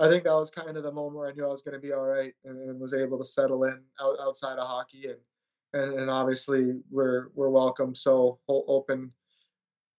I 0.00 0.06
think 0.08 0.22
that 0.22 0.32
was 0.32 0.48
kind 0.48 0.76
of 0.76 0.84
the 0.84 0.92
moment 0.92 1.16
where 1.16 1.28
I 1.28 1.32
knew 1.32 1.44
I 1.44 1.48
was 1.48 1.62
going 1.62 1.74
to 1.74 1.80
be 1.80 1.92
all 1.92 2.04
right 2.04 2.32
and, 2.44 2.56
and 2.70 2.78
was 2.78 2.94
able 2.94 3.18
to 3.18 3.24
settle 3.24 3.64
in 3.64 3.80
out, 4.00 4.14
outside 4.20 4.56
of 4.56 4.68
hockey 4.68 5.06
and 5.06 5.18
and, 5.72 5.98
and 5.98 6.10
obviously 6.10 6.80
we're 6.90 7.28
we're 7.34 7.50
welcome 7.50 7.94
so 7.94 8.38
open 8.48 9.12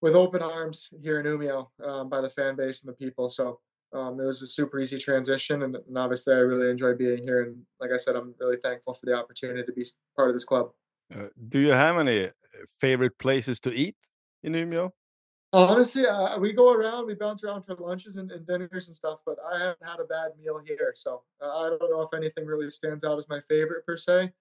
with 0.01 0.15
open 0.15 0.41
arms 0.41 0.89
here 1.01 1.19
in 1.19 1.25
Umeå 1.25 1.67
um, 1.83 2.09
by 2.09 2.21
the 2.21 2.29
fan 2.29 2.55
base 2.55 2.81
and 2.81 2.89
the 2.89 2.93
people. 2.93 3.29
So 3.29 3.59
um, 3.93 4.19
it 4.19 4.25
was 4.25 4.41
a 4.41 4.48
super 4.48 4.79
easy 4.79 5.00
transition, 5.00 5.63
and, 5.63 5.75
and, 5.75 5.98
obviously 5.98 6.34
I 6.36 6.39
really 6.39 6.69
enjoy 6.69 6.93
being 6.93 7.24
here. 7.24 7.43
And 7.43 7.58
like 7.79 7.91
I 7.91 7.98
said, 7.98 8.15
I'm 8.15 8.36
really 8.39 8.58
thankful 8.58 8.93
for 8.93 9.05
the 9.05 9.13
opportunity 9.13 9.63
to 9.63 9.74
be 9.74 9.86
part 10.15 10.29
of 10.29 10.36
this 10.36 10.46
club. 10.46 10.69
Uh, 11.13 11.27
do 11.50 11.60
you 11.60 11.72
have 11.72 11.98
any 11.98 12.25
uh, 12.25 12.29
favorite 12.79 13.17
places 13.17 13.60
to 13.62 13.72
eat 13.74 13.96
in 14.43 14.53
Umeå? 14.53 14.91
Honestly, 15.51 16.05
uh, 16.05 16.38
we 16.38 16.53
go 16.53 16.72
around, 16.72 17.08
we 17.08 17.15
bounce 17.15 17.43
around 17.43 17.63
for 17.63 17.74
lunches 17.75 18.17
and, 18.17 18.31
and, 18.31 18.46
dinners 18.46 18.88
and 18.88 18.96
stuff, 18.96 19.22
but 19.25 19.38
I 19.51 19.58
haven't 19.58 19.84
had 19.84 20.00
a 20.00 20.03
bad 20.03 20.31
meal 20.39 20.62
here. 20.63 20.93
So 20.96 21.24
uh, 21.41 21.65
I 21.65 21.69
don't 21.69 21.89
know 21.89 22.01
if 22.01 22.13
anything 22.13 22.46
really 22.46 22.69
stands 22.69 23.03
out 23.03 23.17
as 23.17 23.27
my 23.27 23.39
favorite 23.50 23.84
per 23.84 23.98
se. 23.98 24.31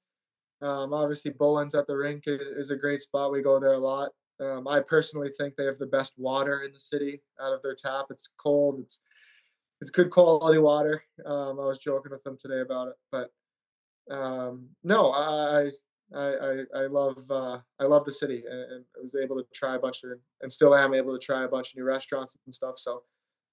Um, 0.61 0.93
obviously, 0.93 1.31
Bullen's 1.31 1.75
at 1.75 1.87
the 1.87 1.97
rink 1.97 2.25
is, 2.27 2.71
a 2.71 2.77
great 2.77 3.01
spot. 3.01 3.33
We 3.33 3.41
go 3.41 3.59
there 3.59 3.73
a 3.73 3.79
lot. 3.79 4.11
Um, 4.41 4.69
I 4.69 4.81
personally 4.81 5.31
think 5.39 5.57
they 5.57 5.65
have 5.65 5.79
the 5.79 5.87
best 5.87 6.13
water 6.19 6.63
in 6.63 6.73
the 6.73 6.81
city 6.81 7.23
out 7.41 7.55
of 7.55 7.63
their 7.63 7.75
tap. 7.75 8.07
It's 8.11 8.29
cold. 8.37 8.81
It's 8.81 9.01
it's 9.81 9.91
good 9.91 10.11
quality 10.11 10.59
water. 10.59 11.03
Um, 11.25 11.61
I 11.61 11.67
was 11.67 11.79
joking 11.79 12.13
with 12.13 12.23
them 12.25 12.37
today 12.39 12.61
about 12.61 12.89
it, 12.89 12.95
but 13.13 13.31
um, 14.11 14.69
no, 14.83 15.13
I 15.13 15.71
I 16.15 16.21
I, 16.21 16.63
I 16.75 16.87
love 16.87 17.31
uh, 17.31 17.59
I 17.79 17.85
love 17.85 18.05
the 18.05 18.13
city, 18.13 18.45
and, 18.49 18.73
and, 18.73 18.85
I 18.97 19.03
was 19.03 19.15
able 19.15 19.37
to 19.37 19.47
try 19.55 19.75
a 19.77 19.79
bunch 19.79 20.03
of, 20.05 20.13
and 20.41 20.53
still 20.53 20.75
am 20.75 20.95
able 20.95 21.17
to 21.19 21.25
try 21.25 21.45
a 21.45 21.49
bunch 21.49 21.71
of 21.71 21.77
new 21.77 21.85
restaurants 21.85 22.37
and 22.47 22.55
stuff. 22.55 22.79
So 22.79 23.03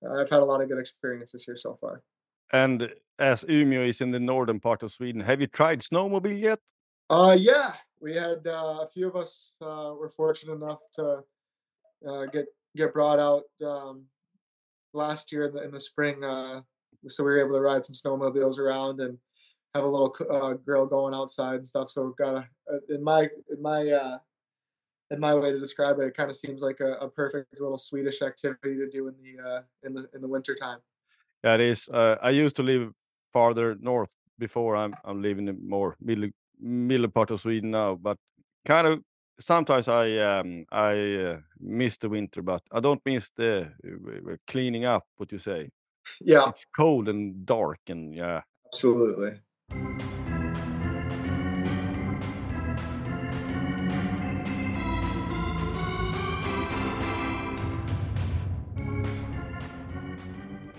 uh, 0.06 0.14
I've 0.14 0.30
had 0.30 0.42
a 0.42 0.46
lot 0.46 0.62
of 0.62 0.70
good 0.70 0.80
experiences 0.80 1.44
here 1.44 1.58
so 1.58 1.78
far. 1.80 2.02
And 2.54 2.90
as 3.20 3.44
Umeå 3.46 3.88
is 3.88 4.02
in 4.02 4.12
the 4.12 4.20
northern 4.20 4.60
part 4.60 4.84
of 4.84 4.92
Sweden, 4.92 5.22
have 5.22 5.42
you 5.42 5.48
tried 5.48 5.82
snowmobile 5.82 6.40
yet? 6.40 6.60
Uh, 7.10 7.36
yeah, 7.38 7.74
we 8.02 8.16
had 8.16 8.46
uh, 8.48 8.80
a 8.82 8.88
few 8.92 9.08
of 9.08 9.16
us 9.16 9.54
uh, 9.62 9.94
were 10.00 10.10
fortunate 10.10 10.54
enough 10.54 10.82
to 10.94 11.24
uh, 12.08 12.26
get 12.26 12.46
get 12.76 12.94
brought 12.94 13.20
out 13.20 13.44
um, 13.66 14.06
last 14.96 15.32
year 15.32 15.46
in 15.46 15.54
the, 15.54 15.64
in 15.64 15.72
the 15.72 15.80
spring, 15.80 16.24
uh, 16.24 16.62
so 17.08 17.24
we 17.24 17.32
were 17.32 17.40
able 17.40 17.54
to 17.54 17.62
ride 17.62 17.86
some 17.86 17.96
snowmobiles 17.96 18.58
around 18.58 19.00
and 19.00 19.18
have 19.76 19.84
a 19.84 19.88
little 19.88 20.16
uh, 20.30 20.54
grill 20.54 20.86
going 20.86 21.14
outside 21.14 21.56
and 21.56 21.68
stuff. 21.68 21.90
So 21.90 22.16
got 22.18 22.36
a, 22.36 22.46
in 22.94 23.04
my 23.04 23.30
in 23.52 23.62
my 23.62 23.88
uh, 23.90 24.18
in 25.12 25.20
my 25.20 25.36
way 25.36 25.52
to 25.52 25.60
describe 25.60 26.00
it, 26.00 26.06
it 26.06 26.18
kind 26.18 26.30
of 26.30 26.36
seems 26.36 26.62
like 26.62 26.80
a, 26.80 26.94
a, 26.94 27.10
perfect 27.10 27.60
little 27.60 27.78
Swedish 27.78 28.22
activity 28.22 28.76
to 28.78 28.90
do 28.90 29.08
in 29.08 29.16
the 29.22 29.44
uh, 29.44 29.62
in 29.84 29.94
the 29.94 30.10
in 30.16 30.22
the 30.22 30.28
winter 30.28 30.56
time. 30.56 30.80
Yeah, 31.44 31.56
it 31.56 31.62
is. 31.62 31.88
Uh, 31.90 32.16
I 32.22 32.32
used 32.32 32.56
to 32.56 32.64
live 32.64 32.92
farther 33.32 33.76
north 33.80 34.16
before. 34.40 34.76
I'm 34.76 34.96
I'm 35.04 35.22
living 35.22 35.48
in 35.48 35.58
more 35.68 35.96
middle 36.02 36.30
middle 36.60 37.10
part 37.10 37.32
of 37.32 37.42
Sweden 37.42 37.72
now, 37.72 37.96
but 37.96 38.18
kind 38.66 38.88
of 38.88 39.04
sometimes 39.40 39.88
I 39.88 40.18
um, 40.18 40.66
I 40.72 41.16
uh, 41.16 41.38
miss 41.60 41.98
the 41.98 42.10
winter, 42.10 42.42
but 42.42 42.62
I 42.72 42.80
don't 42.80 43.02
miss 43.06 43.30
the 43.36 43.72
uh, 43.86 44.36
cleaning 44.48 44.86
up. 44.86 45.06
What 45.18 45.32
you 45.32 45.40
say? 45.40 45.70
Yeah, 46.22 46.50
it's 46.50 46.66
cold 46.76 47.10
and 47.10 47.46
dark, 47.46 47.80
and 47.88 48.14
yeah, 48.14 48.42
absolutely. 48.68 49.40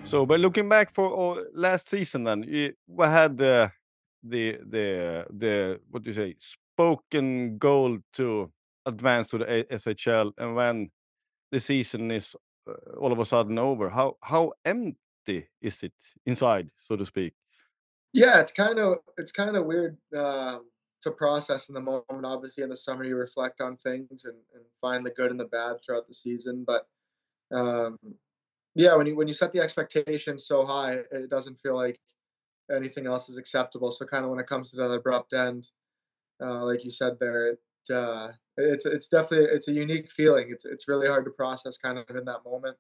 So, 0.05 0.25
but 0.25 0.39
looking 0.39 0.69
back 0.69 0.95
for 0.95 1.07
oh, 1.07 1.45
last 1.53 1.89
season, 1.89 2.25
then 2.25 2.45
we 2.47 3.07
had 3.07 3.37
the 3.37 3.73
the 4.23 4.59
the 4.65 5.27
the 5.31 5.81
what 5.91 6.05
do 6.05 6.11
you 6.11 6.15
say 6.15 6.37
spoken 6.77 7.57
goal 7.57 7.99
to 8.13 8.53
advance 8.85 9.29
to 9.29 9.39
the 9.39 9.67
SHL, 9.71 10.33
and 10.37 10.55
when 10.55 10.91
the 11.51 11.59
season 11.59 12.11
is 12.11 12.37
uh, 12.69 12.99
all 12.99 13.13
of 13.13 13.19
a 13.19 13.25
sudden 13.25 13.59
over, 13.59 13.89
how 13.89 14.17
how 14.21 14.53
empty 14.65 15.49
is 15.63 15.83
it 15.83 15.95
inside, 16.27 16.71
so 16.77 16.97
to 16.97 17.07
speak? 17.07 17.33
Yeah, 18.13 18.41
it's 18.41 18.53
kind 18.53 18.79
of 18.79 18.99
it's 19.17 19.33
kind 19.33 19.57
of 19.57 19.65
weird 19.65 19.97
uh, 20.17 20.59
to 21.03 21.11
process 21.11 21.69
in 21.71 21.75
the 21.75 21.81
moment. 21.81 22.25
Obviously, 22.25 22.63
in 22.63 22.71
the 22.71 22.77
summer, 22.77 23.05
you 23.05 23.17
reflect 23.17 23.61
on 23.61 23.77
things 23.77 24.27
and, 24.27 24.37
and 24.55 24.65
find 24.81 25.05
the 25.05 25.11
good 25.11 25.31
and 25.31 25.41
the 25.41 25.47
bad 25.47 25.77
throughout 25.83 26.07
the 26.07 26.15
season. 26.15 26.65
But 26.67 26.87
um, 27.53 27.99
yeah, 28.75 28.95
when 28.97 29.07
you 29.07 29.17
when 29.17 29.29
you 29.29 29.35
set 29.35 29.53
the 29.53 29.61
expectations 29.61 30.47
so 30.47 30.67
high, 30.67 31.01
it 31.11 31.31
doesn't 31.31 31.59
feel 31.59 31.75
like 31.75 31.99
anything 32.71 33.07
else 33.07 33.31
is 33.31 33.39
acceptable. 33.39 33.93
So 33.93 34.05
kind 34.05 34.25
of 34.25 34.31
when 34.31 34.41
it 34.41 34.47
comes 34.47 34.71
to 34.71 34.77
that 34.77 34.91
abrupt 34.91 35.33
end, 35.33 35.71
uh, 36.41 36.65
like 36.65 36.85
you 36.85 36.91
said 36.91 37.19
there, 37.19 37.49
it, 37.49 37.61
uh, 37.91 38.29
it's 38.57 38.87
it's 38.87 39.09
definitely 39.09 39.47
it's 39.47 39.69
a 39.69 39.73
unique 39.73 40.11
feeling. 40.11 40.49
It's 40.51 40.65
it's 40.65 40.89
really 40.89 41.09
hard 41.09 41.25
to 41.27 41.31
process 41.31 41.77
kind 41.77 41.99
of 41.99 42.09
in 42.11 42.25
that 42.25 42.45
moment. 42.45 42.77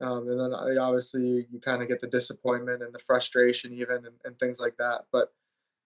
Um, 0.00 0.28
and 0.28 0.40
then 0.40 0.78
obviously 0.78 1.22
you, 1.22 1.44
you 1.52 1.60
kind 1.60 1.80
of 1.80 1.88
get 1.88 2.00
the 2.00 2.06
disappointment 2.06 2.82
and 2.82 2.92
the 2.92 2.98
frustration 2.98 3.72
even 3.72 3.96
and, 3.96 4.14
and 4.24 4.38
things 4.38 4.58
like 4.58 4.76
that. 4.78 5.02
But 5.12 5.32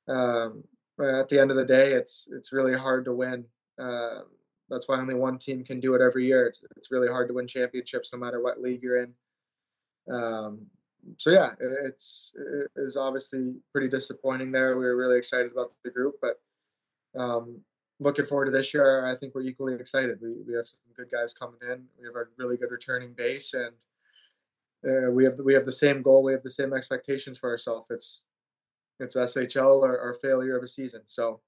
um, 0.09 0.65
at 1.01 1.29
the 1.29 1.39
end 1.39 1.51
of 1.51 1.57
the 1.57 1.65
day, 1.65 1.93
it's 1.93 2.29
it's 2.33 2.53
really 2.53 2.77
hard 2.77 3.05
to 3.05 3.13
win. 3.13 3.45
Uh, 3.79 4.21
that's 4.69 4.89
why 4.89 4.99
only 4.99 5.15
one 5.15 5.39
team 5.39 5.65
can 5.65 5.81
do 5.81 5.95
it 5.95 6.01
every 6.01 6.27
year. 6.27 6.47
It's 6.47 6.65
it's 6.77 6.91
really 6.91 7.09
hard 7.09 7.29
to 7.29 7.35
win 7.35 7.47
championships 7.47 8.13
no 8.13 8.19
matter 8.19 8.43
what 8.43 8.61
league 8.61 8.83
you're 8.83 9.03
in. 9.03 9.13
Um, 10.13 10.67
so 11.17 11.31
yeah, 11.31 11.51
it's 11.61 12.35
it 12.77 12.97
obviously 12.97 13.55
pretty 13.73 13.89
disappointing 13.89 14.53
there. 14.53 14.77
We 14.77 14.85
were 14.85 14.97
really 14.97 15.19
excited 15.19 15.53
about 15.53 15.73
the 15.85 15.91
group, 15.91 16.17
but 16.21 16.41
um, 17.17 17.61
looking 18.01 18.25
forward 18.25 18.47
to 18.47 18.51
this 18.51 18.73
year. 18.75 19.05
I 19.07 19.15
think 19.15 19.35
we're 19.35 19.43
equally 19.43 19.75
excited. 19.75 20.19
We 20.21 20.35
we 20.47 20.55
have 20.55 20.67
some 20.67 20.81
good 20.97 21.11
guys 21.11 21.35
coming 21.35 21.61
in. 21.63 21.85
We 21.99 22.07
have 22.07 22.17
a 22.17 22.25
really 22.37 22.57
good 22.57 22.71
returning 22.71 23.13
base, 23.13 23.55
and 23.55 23.75
uh, 24.87 25.11
we 25.11 25.25
have 25.25 25.39
we 25.45 25.55
have 25.55 25.67
the 25.67 25.73
same 25.73 26.03
goal. 26.03 26.23
We 26.23 26.33
have 26.33 26.43
the 26.43 26.51
same 26.51 26.73
expectations 26.73 27.39
for 27.39 27.51
ourselves. 27.51 27.89
It's 27.91 28.25
it's 29.01 29.17
SHL 29.17 29.83
or, 29.83 29.99
or 29.99 30.15
failure 30.15 30.57
of 30.57 30.65
a 30.65 30.69
season. 30.69 31.03
So 31.07 31.41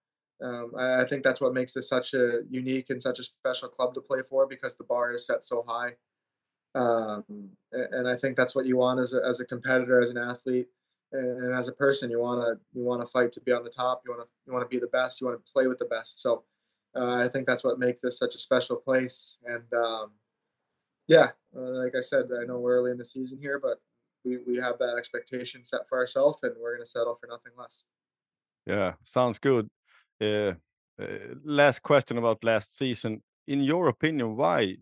um, 0.43 0.73
I, 0.79 1.02
I 1.02 1.05
think 1.05 1.23
that's 1.23 1.40
what 1.40 1.55
makes 1.55 1.75
this 1.75 1.88
such 1.88 2.14
a 2.14 2.40
unique 2.49 2.90
and 2.90 3.02
such 3.02 3.19
a 3.19 3.25
special 3.25 3.69
club 3.69 3.95
to 3.95 4.00
play 4.00 4.23
for 4.23 4.47
because 4.47 4.76
the 4.76 4.85
bar 4.85 5.12
is 5.12 5.26
set 5.26 5.45
so 5.45 5.64
high. 5.67 5.93
Um, 6.75 7.25
and 7.73 8.09
I 8.09 8.17
think 8.17 8.37
that's 8.37 8.55
what 8.55 8.67
you 8.67 8.76
want 8.76 9.00
as 9.00 9.12
a, 9.12 9.21
as 9.26 9.40
a 9.40 9.45
competitor, 9.45 10.00
as 10.00 10.11
an 10.11 10.19
athlete, 10.19 10.69
and 11.12 11.55
as 11.55 11.69
a 11.69 11.73
person. 11.73 12.11
You 12.11 12.21
want 12.21 12.40
to 12.43 12.79
you 12.79 12.85
want 12.85 13.00
to 13.00 13.07
fight 13.07 13.33
to 13.33 13.40
be 13.40 13.52
on 13.52 13.62
the 13.62 13.71
top. 13.71 14.02
You 14.05 14.12
want 14.12 14.26
to 14.26 14.33
you 14.47 14.52
want 14.52 14.64
to 14.64 14.75
be 14.75 14.81
the 14.81 14.88
best. 14.88 15.21
You 15.21 15.26
want 15.26 15.45
to 15.45 15.52
play 15.52 15.67
with 15.67 15.79
the 15.79 15.87
best. 15.87 16.23
So 16.23 16.45
uh, 16.97 17.17
I 17.25 17.29
think 17.29 17.47
that's 17.47 17.64
what 17.64 17.79
makes 17.79 18.00
this 18.00 18.19
such 18.19 18.35
a 18.35 18.38
special 18.38 18.76
place. 18.76 19.38
And 19.45 19.73
um, 19.75 20.12
yeah, 21.07 21.29
uh, 21.57 21.83
like 21.83 21.95
I 21.97 22.00
said, 22.00 22.26
I 22.40 22.45
know 22.45 22.59
we're 22.59 22.76
early 22.76 22.90
in 22.90 22.99
the 22.99 23.05
season 23.05 23.38
here, 23.40 23.59
but 23.59 23.81
we, 24.25 24.38
we 24.47 24.57
have 24.59 24.79
that 24.79 24.97
expectation 24.99 25.64
set 25.64 25.88
for 25.88 25.99
ourselves, 25.99 26.43
and 26.43 26.55
we're 26.61 26.75
going 26.75 26.85
to 26.85 26.90
settle 26.90 27.14
for 27.14 27.26
nothing 27.26 27.52
less. 27.57 27.85
Yeah, 28.67 28.95
sounds 29.02 29.38
good. 29.38 29.69
Uh, 30.21 30.55
uh, 31.00 31.35
last 31.45 31.83
question 31.83 32.19
about 32.19 32.45
last 32.45 32.76
season. 32.76 33.23
In 33.47 33.62
your 33.62 33.88
opinion, 33.88 34.37
why 34.37 34.76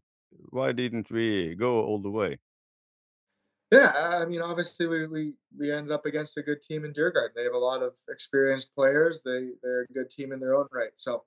why 0.51 0.73
didn't 0.73 1.11
we 1.11 1.55
go 1.55 1.83
all 1.83 2.01
the 2.01 2.11
way? 2.11 2.39
Yeah, 3.71 3.93
I 3.95 4.25
mean, 4.25 4.41
obviously 4.41 4.87
we 4.87 5.07
we 5.07 5.35
we 5.59 5.71
ended 5.71 5.93
up 5.93 6.07
against 6.07 6.39
a 6.39 6.43
good 6.43 6.63
team 6.63 6.85
in 6.85 6.93
Djurgården. 6.93 7.35
They 7.37 7.45
have 7.45 7.53
a 7.55 7.59
lot 7.59 7.83
of 7.83 7.99
experienced 8.09 8.75
players. 8.75 9.23
They 9.23 9.51
they're 9.63 9.83
a 9.83 9.93
good 9.93 10.09
team 10.09 10.33
in 10.33 10.41
their 10.41 10.55
own 10.55 10.69
right. 10.73 10.93
So 10.95 11.25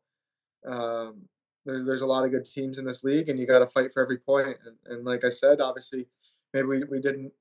um, 0.67 1.21
there's 1.65 1.86
there's 1.86 2.01
a 2.01 2.07
lot 2.07 2.25
of 2.25 2.31
good 2.31 2.45
teams 2.45 2.79
in 2.79 2.86
this 2.86 3.03
league, 3.03 3.29
and 3.29 3.39
you 3.39 3.45
got 3.45 3.60
to 3.60 3.67
fight 3.67 3.93
for 3.93 4.01
every 4.01 4.17
point. 4.17 4.57
And, 4.65 4.75
and 4.88 5.05
like 5.05 5.24
I 5.24 5.29
said, 5.29 5.62
obviously, 5.62 6.07
maybe 6.53 6.67
we, 6.67 6.83
we 6.86 7.00
didn't 7.00 7.31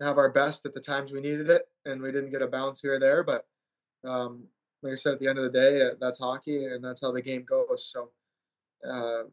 have 0.00 0.18
our 0.18 0.30
best 0.30 0.64
at 0.66 0.74
the 0.74 0.80
times 0.80 1.12
we 1.12 1.20
needed 1.20 1.50
it, 1.50 1.62
and 1.84 2.00
we 2.00 2.12
didn't 2.12 2.30
get 2.30 2.42
a 2.42 2.46
bounce 2.46 2.80
here 2.80 2.94
or 2.94 3.00
there. 3.00 3.24
But 3.24 3.44
um, 4.04 4.44
like 4.82 4.92
I 4.92 4.96
said, 4.96 5.14
at 5.14 5.20
the 5.20 5.28
end 5.28 5.38
of 5.38 5.44
the 5.44 5.58
day, 5.58 5.82
uh, 5.82 5.94
that's 6.00 6.20
hockey, 6.20 6.66
and 6.66 6.84
that's 6.84 7.00
how 7.00 7.10
the 7.10 7.22
game 7.22 7.44
goes. 7.44 7.90
So, 7.92 8.10
uh, 8.88 9.24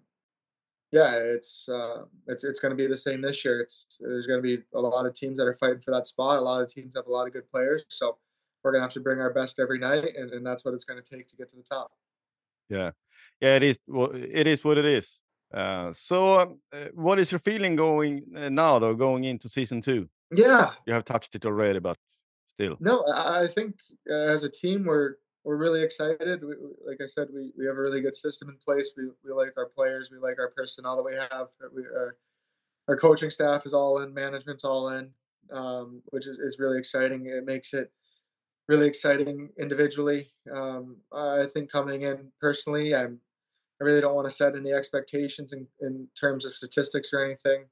yeah, 0.92 1.16
it's 1.16 1.68
uh, 1.70 2.04
it's 2.28 2.44
it's 2.44 2.60
going 2.60 2.72
to 2.72 2.76
be 2.76 2.88
the 2.88 2.98
same 2.98 3.22
this 3.22 3.44
year. 3.44 3.60
It's 3.60 3.98
there's 4.00 4.28
going 4.28 4.42
to 4.42 4.44
be 4.58 4.64
a 4.74 4.80
lot 4.80 5.06
of 5.06 5.14
teams 5.14 5.38
that 5.38 5.48
are 5.48 5.54
fighting 5.54 5.82
for 5.82 5.92
that 5.92 6.08
spot. 6.08 6.38
A 6.40 6.42
lot 6.42 6.62
of 6.62 6.70
teams 6.70 6.94
have 6.96 7.08
a 7.08 7.12
lot 7.12 7.28
of 7.28 7.34
good 7.34 7.50
players, 7.50 7.86
so 7.90 8.18
we're 8.64 8.72
going 8.72 8.82
to 8.82 8.86
have 8.86 8.94
to 8.94 9.00
bring 9.00 9.20
our 9.20 9.34
best 9.34 9.60
every 9.60 9.78
night, 9.80 10.04
and, 10.16 10.32
and 10.32 10.46
that's 10.46 10.64
what 10.66 10.74
it's 10.74 10.86
going 10.86 11.02
to 11.02 11.16
take 11.16 11.28
to 11.28 11.36
get 11.36 11.50
to 11.50 11.56
the 11.58 11.64
top. 11.64 11.92
Yeah, 12.70 12.92
yeah, 13.42 13.56
it 13.58 13.64
is. 13.64 13.78
Well, 13.88 14.12
it 14.14 14.48
is 14.48 14.64
what 14.64 14.78
it 14.78 14.86
is. 14.86 15.20
Uh, 15.54 15.94
so, 15.94 16.40
um, 16.40 16.60
uh, 16.74 16.86
what 16.94 17.20
is 17.20 17.32
your 17.32 17.40
feeling 17.40 17.76
going 17.76 18.24
uh, 18.36 18.50
now, 18.50 18.80
though, 18.80 18.96
going 18.96 19.24
into 19.24 19.48
season 19.48 19.82
two? 19.82 20.10
Yeah, 20.36 20.72
You 20.88 20.94
have 20.94 21.06
touched 21.06 21.36
it 21.36 21.46
already, 21.46 21.80
but 21.80 21.98
still. 22.50 22.78
no, 22.80 23.04
I 23.04 23.44
I 23.44 23.48
think 23.48 23.76
uh, 24.10 24.14
as 24.14 24.44
a 24.44 24.50
team 24.50 24.86
we're 24.86 25.16
we're 25.46 25.58
really 25.58 25.84
excited. 25.84 26.44
We, 26.44 26.56
like 26.86 26.98
I 27.02 27.06
said, 27.06 27.28
we, 27.34 27.54
we 27.58 27.66
have 27.68 27.78
a 27.78 27.82
really 27.82 28.02
good 28.02 28.16
system 28.16 28.50
in 28.50 28.58
place. 28.58 28.92
We, 28.98 29.06
we 29.24 29.32
like 29.32 29.54
our 29.58 29.68
players. 29.68 30.10
We 30.12 30.18
like 30.18 30.40
our 30.40 30.50
personnel 30.50 30.96
that 30.96 31.04
we 31.04 31.14
have. 31.14 31.48
We, 31.74 31.84
our, 31.84 32.18
our 32.88 32.98
coaching 32.98 33.30
staff 33.30 33.66
is 33.66 33.74
all 33.74 34.00
in. 34.00 34.14
Management's 34.14 34.66
all 34.66 34.90
in, 34.90 35.12
um, 35.54 36.02
which 36.08 36.28
is, 36.28 36.40
is 36.40 36.58
really 36.60 36.80
exciting. 36.80 37.28
It 37.28 37.46
makes 37.46 37.74
it 37.74 37.92
really 38.68 38.88
exciting 38.88 39.50
individually. 39.60 40.32
Um, 40.52 40.98
I 41.14 41.46
think 41.46 41.72
coming 41.72 42.02
in 42.02 42.32
personally, 42.42 42.96
I'm 42.96 43.20
I 43.80 43.84
really 43.84 44.00
don't 44.00 44.16
want 44.16 44.26
to 44.26 44.32
set 44.32 44.56
any 44.56 44.72
expectations 44.72 45.52
in, 45.52 45.68
in 45.82 46.08
terms 46.20 46.46
of 46.46 46.54
statistics 46.54 47.12
or 47.14 47.24
anything. 47.24 47.66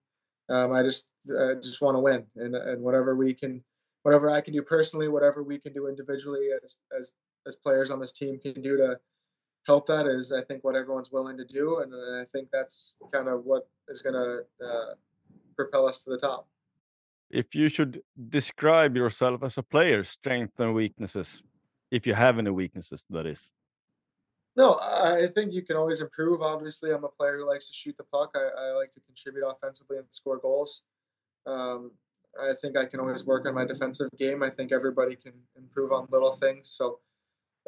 Um, 0.49 0.73
I 0.73 0.83
just 0.83 1.05
uh, 1.29 1.55
just 1.55 1.81
want 1.81 1.95
to 1.95 2.01
win, 2.01 2.25
and 2.35 2.55
and 2.55 2.81
whatever 2.83 3.15
we 3.15 3.33
can, 3.33 3.63
whatever 4.03 4.29
I 4.29 4.41
can 4.41 4.53
do 4.53 4.61
personally, 4.61 5.07
whatever 5.07 5.41
we 5.41 5.59
can 5.59 5.73
do 5.73 5.87
individually 5.87 6.49
as 6.63 6.79
as 6.97 7.13
as 7.47 7.55
players 7.55 7.89
on 7.89 7.99
this 7.99 8.11
team 8.11 8.39
can 8.39 8.61
do 8.61 8.77
to 8.77 8.99
help 9.65 9.87
that 9.87 10.05
is 10.05 10.31
I 10.31 10.41
think 10.41 10.63
what 10.63 10.75
everyone's 10.75 11.11
willing 11.11 11.37
to 11.37 11.45
do, 11.45 11.79
and, 11.79 11.93
and 11.93 12.21
I 12.21 12.25
think 12.25 12.49
that's 12.51 12.95
kind 13.11 13.27
of 13.27 13.45
what 13.45 13.67
is 13.87 14.01
going 14.01 14.15
to 14.15 14.65
uh, 14.65 14.93
propel 15.55 15.87
us 15.87 16.03
to 16.03 16.09
the 16.09 16.17
top. 16.17 16.47
If 17.29 17.55
you 17.55 17.69
should 17.69 18.01
describe 18.29 18.95
yourself 18.95 19.43
as 19.43 19.57
a 19.57 19.63
player, 19.63 20.03
strengths 20.03 20.59
and 20.59 20.73
weaknesses, 20.73 21.41
if 21.89 22.05
you 22.05 22.13
have 22.13 22.37
any 22.37 22.51
weaknesses, 22.51 23.05
that 23.09 23.25
is. 23.25 23.51
No, 24.55 24.73
I 24.73 25.23
I 25.23 25.27
think 25.27 25.53
you 25.53 25.63
can 25.63 25.77
always 25.77 25.99
improve. 25.99 26.41
Obviously, 26.41 26.91
I'm 26.91 27.03
a 27.03 27.09
player 27.09 27.37
who 27.37 27.49
likes 27.49 27.67
to 27.67 27.73
shoot 27.73 27.97
the 27.97 28.03
puck. 28.03 28.35
I, 28.35 28.65
I 28.65 28.71
like 28.71 28.91
to 28.91 28.99
contribute 29.01 29.47
offensively 29.47 29.97
and 29.97 30.05
score 30.11 30.37
goals. 30.37 30.83
Um, 31.45 31.91
I 32.39 32.53
think 32.53 32.77
I 32.77 32.85
can 32.85 32.99
always 32.99 33.25
work 33.25 33.47
on 33.47 33.53
my 33.55 33.65
defensive 33.65 34.09
game. 34.17 34.43
I 34.43 34.49
think 34.49 34.71
everybody 34.71 35.15
can 35.15 35.33
improve 35.55 35.91
on 35.91 36.07
little 36.09 36.33
things. 36.33 36.69
So, 36.69 36.99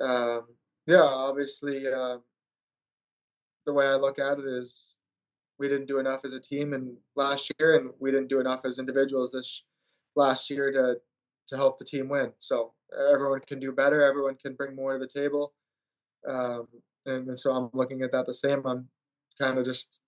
um, 0.02 0.46
yeah, 0.88 1.02
obviously, 1.02 1.88
uh, 1.88 2.18
the 3.66 3.74
way 3.74 3.88
I 3.88 3.96
look 3.96 4.20
at 4.20 4.40
it 4.40 4.46
is 4.46 4.98
we 5.58 5.68
didn't 5.68 5.88
do 5.88 6.00
enough 6.00 6.26
as 6.26 6.34
a 6.34 6.40
team 6.40 6.74
and 6.74 6.96
last 7.16 7.52
year, 7.60 7.78
and 7.78 7.92
we 8.00 8.12
didn't 8.12 8.30
do 8.30 8.40
enough 8.40 8.66
as 8.66 8.80
individuals 8.80 9.32
this 9.32 9.64
last 10.16 10.50
year 10.50 10.72
to 10.72 10.96
to 11.48 11.56
help 11.56 11.78
the 11.78 11.86
team 11.86 12.10
win. 12.10 12.32
So 12.40 12.74
everyone 13.14 13.42
can 13.48 13.60
do 13.60 13.72
better. 13.72 14.04
Everyone 14.04 14.36
can 14.36 14.56
bring 14.56 14.76
more 14.76 14.94
to 14.94 15.00
the 15.00 15.08
table 15.08 15.54
um, 16.28 16.68
and, 17.06 17.28
and 17.28 17.40
so 17.40 17.52
I'm 17.52 17.70
looking 17.74 18.02
at 18.02 18.12
that 18.12 18.26
the 18.26 18.34
same. 18.34 18.66
I'm 18.66 18.88
kind 19.40 19.58
of 19.58 19.66
just 19.66 20.00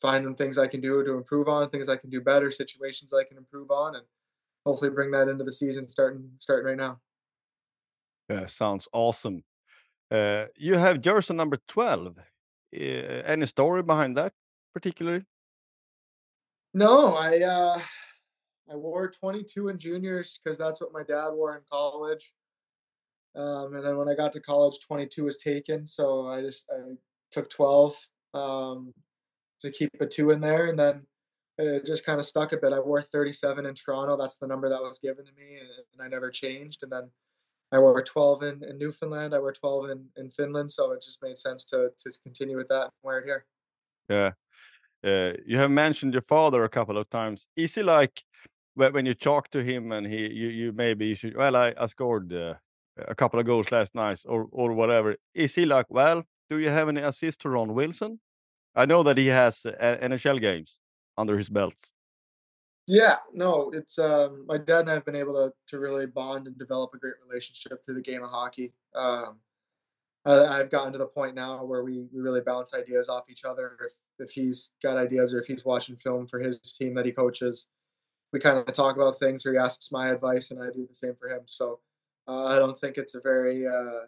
finding 0.00 0.34
things 0.34 0.58
I 0.58 0.66
can 0.66 0.80
do 0.80 1.02
to 1.04 1.14
improve 1.14 1.48
on, 1.48 1.70
things 1.70 1.88
I 1.88 1.96
can 1.96 2.10
do 2.10 2.20
better, 2.20 2.50
situations 2.50 3.12
I 3.12 3.24
can 3.24 3.36
improve 3.36 3.70
on, 3.70 3.96
and 3.96 4.04
hopefully 4.64 4.90
bring 4.90 5.10
that 5.12 5.28
into 5.28 5.44
the 5.44 5.52
season 5.52 5.88
starting 5.88 6.30
starting 6.38 6.66
right 6.66 6.76
now. 6.76 7.00
Yeah, 8.28 8.46
sounds 8.46 8.88
awesome. 8.92 9.42
Uh, 10.10 10.46
you 10.56 10.74
have 10.74 11.00
jersey 11.00 11.34
number 11.34 11.58
12. 11.68 12.18
Uh, 12.18 12.78
any 12.78 13.46
story 13.46 13.82
behind 13.82 14.16
that 14.16 14.32
particularly? 14.74 15.24
No, 16.74 17.16
I 17.16 17.40
uh, 17.40 17.80
I 18.70 18.76
wore 18.76 19.10
22 19.10 19.68
in 19.68 19.78
juniors 19.78 20.38
because 20.42 20.58
that's 20.58 20.80
what 20.80 20.92
my 20.92 21.02
dad 21.02 21.30
wore 21.30 21.56
in 21.56 21.62
college. 21.70 22.32
Um, 23.34 23.74
and 23.74 23.84
then 23.84 23.96
when 23.96 24.08
I 24.08 24.14
got 24.14 24.32
to 24.34 24.40
college, 24.40 24.78
22 24.86 25.24
was 25.24 25.38
taken, 25.38 25.86
so 25.86 26.26
I 26.26 26.42
just 26.42 26.68
I 26.70 26.94
took 27.30 27.48
12 27.50 27.96
um, 28.34 28.92
to 29.62 29.70
keep 29.70 29.90
a 30.00 30.06
two 30.06 30.30
in 30.30 30.40
there, 30.40 30.66
and 30.66 30.78
then 30.78 31.06
it 31.56 31.86
just 31.86 32.04
kind 32.04 32.20
of 32.20 32.26
stuck 32.26 32.52
a 32.52 32.58
bit. 32.58 32.72
I 32.72 32.80
wore 32.80 33.02
37 33.02 33.66
in 33.66 33.74
Toronto. 33.74 34.16
That's 34.16 34.36
the 34.36 34.46
number 34.46 34.68
that 34.68 34.82
was 34.82 34.98
given 34.98 35.24
to 35.24 35.32
me, 35.32 35.56
and, 35.58 35.68
and 35.92 36.02
I 36.02 36.08
never 36.08 36.30
changed. 36.30 36.82
And 36.82 36.92
then 36.92 37.10
I 37.70 37.78
wore 37.78 38.02
12 38.02 38.42
in, 38.42 38.64
in 38.64 38.78
Newfoundland. 38.78 39.34
I 39.34 39.38
wore 39.38 39.52
12 39.52 39.90
in, 39.90 40.06
in 40.16 40.30
Finland, 40.30 40.70
so 40.70 40.92
it 40.92 41.02
just 41.02 41.22
made 41.22 41.36
sense 41.36 41.64
to 41.66 41.90
to 41.98 42.10
continue 42.22 42.56
with 42.56 42.68
that 42.68 42.82
and 42.82 42.92
wear 43.02 43.18
it 43.18 43.24
here. 43.24 43.44
Yeah. 44.08 44.30
Uh, 45.04 45.36
you 45.46 45.58
have 45.58 45.70
mentioned 45.70 46.12
your 46.12 46.22
father 46.22 46.64
a 46.64 46.68
couple 46.68 46.98
of 46.98 47.08
times. 47.08 47.48
Is 47.56 47.74
he 47.74 47.82
like 47.82 48.24
when 48.74 48.92
when 48.92 49.06
you 49.06 49.14
talk 49.14 49.50
to 49.50 49.62
him 49.62 49.92
and 49.92 50.06
he 50.06 50.32
you 50.32 50.48
you 50.48 50.72
maybe 50.72 51.06
you 51.06 51.14
should 51.14 51.36
well 51.36 51.56
I, 51.56 51.74
I 51.78 51.86
scored 51.86 52.32
uh, 52.32 52.54
a 53.06 53.14
couple 53.14 53.38
of 53.38 53.46
goals 53.46 53.70
last 53.70 53.94
night 53.94 54.20
or 54.26 54.48
or 54.50 54.72
whatever. 54.72 55.16
Is 55.34 55.54
he 55.54 55.66
like 55.66 55.86
well 55.88 56.24
do 56.50 56.58
you 56.58 56.70
have 56.70 56.88
any 56.88 57.02
assist 57.02 57.40
to 57.42 57.50
Ron 57.50 57.74
Wilson? 57.74 58.20
I 58.74 58.86
know 58.86 59.02
that 59.02 59.18
he 59.18 59.26
has 59.26 59.66
uh, 59.66 59.72
NHL 60.02 60.40
games 60.40 60.78
under 61.16 61.36
his 61.36 61.50
belt. 61.50 61.74
Yeah, 62.90 63.16
no, 63.34 63.70
it's 63.74 63.98
um, 63.98 64.46
my 64.46 64.56
dad 64.56 64.80
and 64.80 64.90
I 64.90 64.94
have 64.94 65.04
been 65.04 65.14
able 65.14 65.34
to 65.34 65.52
to 65.68 65.78
really 65.78 66.06
bond 66.06 66.46
and 66.46 66.58
develop 66.58 66.92
a 66.94 66.98
great 66.98 67.14
relationship 67.28 67.84
through 67.84 67.96
the 67.96 68.00
game 68.00 68.24
of 68.24 68.30
hockey. 68.30 68.72
Um, 68.94 69.40
I, 70.26 70.46
I've 70.60 70.70
gotten 70.70 70.92
to 70.94 70.98
the 70.98 71.06
point 71.06 71.34
now 71.34 71.64
where 71.64 71.84
we, 71.84 72.06
we 72.12 72.20
really 72.20 72.40
bounce 72.42 72.74
ideas 72.74 73.08
off 73.08 73.30
each 73.30 73.44
other. 73.44 73.78
If 73.84 73.92
if 74.20 74.32
he's 74.32 74.70
got 74.82 74.96
ideas 74.98 75.34
or 75.34 75.40
if 75.40 75.46
he's 75.48 75.64
watching 75.66 75.96
film 75.96 76.26
for 76.26 76.40
his 76.40 76.60
team 76.60 76.94
that 76.94 77.06
he 77.06 77.12
coaches, 77.12 77.68
we 78.32 78.40
kind 78.40 78.58
of 78.58 78.72
talk 78.74 78.96
about 78.96 79.18
things 79.18 79.46
or 79.46 79.52
he 79.52 79.58
asks 79.58 79.92
my 79.92 80.08
advice 80.10 80.50
and 80.50 80.62
I 80.62 80.66
do 80.70 80.86
the 80.88 80.94
same 80.94 81.14
for 81.16 81.28
him. 81.28 81.42
So 81.46 81.80
uh, 82.28 82.46
I 82.46 82.58
don't 82.58 82.78
think 82.78 82.98
it's 82.98 83.14
a 83.14 83.20
very 83.20 83.66
uh, 83.66 84.06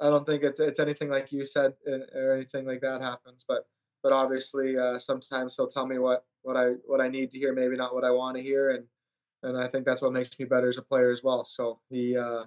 I 0.00 0.10
don't 0.10 0.26
think 0.26 0.42
it's 0.42 0.60
it's 0.60 0.78
anything 0.80 1.10
like 1.10 1.32
you 1.32 1.44
said 1.44 1.74
uh, 1.88 2.18
or 2.18 2.34
anything 2.34 2.66
like 2.66 2.80
that 2.82 3.00
happens. 3.02 3.44
But 3.46 3.66
but 4.06 4.12
obviously 4.12 4.78
uh, 4.78 5.00
sometimes 5.00 5.56
he'll 5.56 5.66
tell 5.66 5.84
me 5.84 5.98
what 5.98 6.24
what 6.42 6.56
I 6.56 6.74
what 6.84 7.00
I 7.00 7.08
need 7.08 7.32
to 7.32 7.38
hear, 7.38 7.52
maybe 7.52 7.74
not 7.74 7.92
what 7.92 8.04
I 8.04 8.12
want 8.12 8.36
to 8.36 8.42
hear, 8.42 8.70
and 8.70 8.84
and 9.42 9.58
I 9.58 9.66
think 9.66 9.84
that's 9.84 10.00
what 10.00 10.12
makes 10.12 10.38
me 10.38 10.44
better 10.44 10.68
as 10.68 10.78
a 10.78 10.82
player 10.82 11.10
as 11.10 11.24
well. 11.24 11.44
So 11.44 11.80
he 11.90 12.16
uh, 12.16 12.44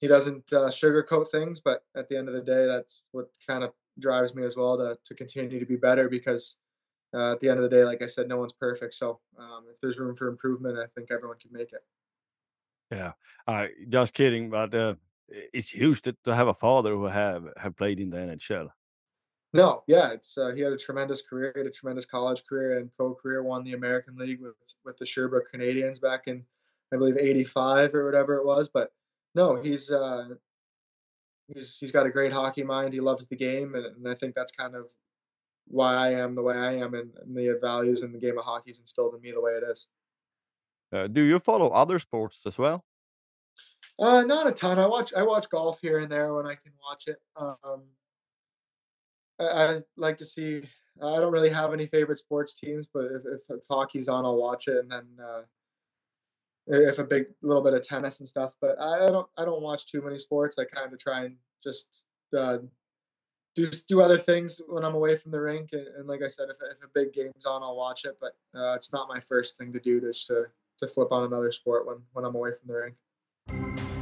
he 0.00 0.06
doesn't 0.06 0.52
uh, 0.52 0.68
sugarcoat 0.68 1.32
things, 1.32 1.58
but 1.58 1.82
at 1.96 2.08
the 2.08 2.16
end 2.16 2.28
of 2.28 2.34
the 2.34 2.42
day, 2.42 2.64
that's 2.64 3.02
what 3.10 3.26
kind 3.44 3.64
of 3.64 3.72
drives 3.98 4.36
me 4.36 4.44
as 4.44 4.56
well 4.56 4.76
to 4.76 4.96
to 5.04 5.14
continue 5.16 5.58
to 5.58 5.66
be 5.66 5.74
better 5.74 6.08
because 6.08 6.58
uh, 7.12 7.32
at 7.32 7.40
the 7.40 7.48
end 7.48 7.58
of 7.58 7.68
the 7.68 7.76
day, 7.76 7.84
like 7.84 8.00
I 8.00 8.06
said, 8.06 8.28
no 8.28 8.36
one's 8.36 8.52
perfect. 8.52 8.94
So 8.94 9.18
um, 9.36 9.64
if 9.68 9.80
there's 9.80 9.98
room 9.98 10.14
for 10.14 10.28
improvement, 10.28 10.78
I 10.78 10.86
think 10.94 11.10
everyone 11.10 11.38
can 11.40 11.50
make 11.50 11.72
it. 11.72 11.82
Yeah, 12.92 13.14
uh, 13.48 13.66
just 13.88 14.14
kidding, 14.14 14.48
but 14.48 14.72
uh, 14.76 14.94
it's 15.28 15.70
huge 15.70 16.02
to, 16.02 16.14
to 16.24 16.36
have 16.36 16.46
a 16.46 16.54
father 16.54 16.92
who 16.92 17.06
have 17.06 17.48
have 17.56 17.76
played 17.76 17.98
in 17.98 18.10
the 18.10 18.18
NHL. 18.18 18.68
No, 19.54 19.84
yeah, 19.86 20.10
it's 20.10 20.36
uh, 20.36 20.50
he 20.50 20.62
had 20.62 20.72
a 20.72 20.76
tremendous 20.76 21.22
career, 21.22 21.52
he 21.54 21.60
had 21.60 21.68
a 21.68 21.70
tremendous 21.70 22.04
college 22.04 22.44
career 22.44 22.78
and 22.78 22.92
pro 22.92 23.14
career. 23.14 23.40
Won 23.44 23.62
the 23.62 23.74
American 23.74 24.16
League 24.16 24.40
with 24.40 24.56
with 24.84 24.98
the 24.98 25.06
Sherbrooke 25.06 25.46
Canadiens 25.54 26.00
back 26.00 26.24
in, 26.26 26.44
I 26.92 26.96
believe, 26.96 27.16
'85 27.16 27.94
or 27.94 28.04
whatever 28.04 28.34
it 28.34 28.44
was. 28.44 28.68
But 28.68 28.92
no, 29.36 29.54
he's 29.54 29.92
uh, 29.92 30.30
he's 31.46 31.78
he's 31.78 31.92
got 31.92 32.04
a 32.04 32.10
great 32.10 32.32
hockey 32.32 32.64
mind. 32.64 32.92
He 32.92 33.00
loves 33.00 33.28
the 33.28 33.36
game, 33.36 33.76
and, 33.76 33.86
and 33.86 34.08
I 34.08 34.14
think 34.14 34.34
that's 34.34 34.50
kind 34.50 34.74
of 34.74 34.90
why 35.68 35.94
I 35.94 36.10
am 36.14 36.34
the 36.34 36.42
way 36.42 36.56
I 36.56 36.72
am, 36.74 36.94
and, 36.94 37.12
and 37.22 37.36
the 37.36 37.56
values 37.62 38.02
in 38.02 38.12
the 38.12 38.18
game 38.18 38.36
of 38.36 38.44
hockey 38.44 38.72
is 38.72 38.80
instilled 38.80 39.14
in 39.14 39.20
me 39.20 39.30
the 39.30 39.40
way 39.40 39.52
it 39.52 39.62
is. 39.70 39.86
Uh, 40.92 41.06
do 41.06 41.22
you 41.22 41.38
follow 41.38 41.68
other 41.68 42.00
sports 42.00 42.42
as 42.44 42.58
well? 42.58 42.84
Uh, 44.00 44.22
not 44.22 44.48
a 44.48 44.52
ton. 44.52 44.80
I 44.80 44.86
watch 44.86 45.14
I 45.14 45.22
watch 45.22 45.48
golf 45.48 45.80
here 45.80 45.98
and 45.98 46.10
there 46.10 46.34
when 46.34 46.44
I 46.44 46.56
can 46.56 46.72
watch 46.82 47.06
it. 47.06 47.18
Um, 47.36 47.84
I, 49.38 49.44
I 49.44 49.80
like 49.96 50.16
to 50.18 50.24
see 50.24 50.62
I 51.02 51.18
don't 51.18 51.32
really 51.32 51.50
have 51.50 51.72
any 51.72 51.86
favorite 51.86 52.18
sports 52.18 52.54
teams, 52.54 52.86
but 52.92 53.06
if, 53.06 53.24
if, 53.24 53.40
if 53.50 53.64
hockey's 53.68 54.08
on, 54.08 54.24
I'll 54.24 54.36
watch 54.36 54.68
it, 54.68 54.78
and 54.78 54.90
then 54.90 55.06
uh, 55.20 55.42
if 56.66 56.98
a 56.98 57.04
big 57.04 57.26
little 57.42 57.62
bit 57.62 57.74
of 57.74 57.86
tennis 57.86 58.20
and 58.20 58.28
stuff. 58.28 58.54
But 58.60 58.80
I 58.80 59.10
don't 59.10 59.26
I 59.36 59.44
don't 59.44 59.62
watch 59.62 59.86
too 59.86 60.02
many 60.02 60.18
sports. 60.18 60.58
I 60.58 60.64
kind 60.64 60.92
of 60.92 60.98
try 60.98 61.24
and 61.24 61.36
just 61.62 62.06
uh, 62.36 62.58
do 63.54 63.70
do 63.88 64.00
other 64.00 64.18
things 64.18 64.60
when 64.68 64.84
I'm 64.84 64.94
away 64.94 65.16
from 65.16 65.32
the 65.32 65.40
rink. 65.40 65.70
And, 65.72 65.86
and, 65.98 66.06
like 66.06 66.22
I 66.22 66.28
said, 66.28 66.48
if, 66.50 66.58
if 66.70 66.82
a 66.82 66.88
big 66.94 67.12
game's 67.12 67.44
on, 67.44 67.62
I'll 67.62 67.76
watch 67.76 68.04
it. 68.04 68.16
But 68.20 68.36
uh, 68.58 68.74
it's 68.74 68.92
not 68.92 69.08
my 69.08 69.20
first 69.20 69.56
thing 69.56 69.72
to 69.72 69.80
do 69.80 70.00
just 70.00 70.26
to 70.28 70.44
to 70.78 70.86
flip 70.86 71.12
on 71.12 71.24
another 71.24 71.50
sport 71.50 71.86
when 71.86 71.96
when 72.12 72.24
I'm 72.24 72.36
away 72.36 72.50
from 72.50 72.68
the 72.68 72.74
rink. 72.74 73.93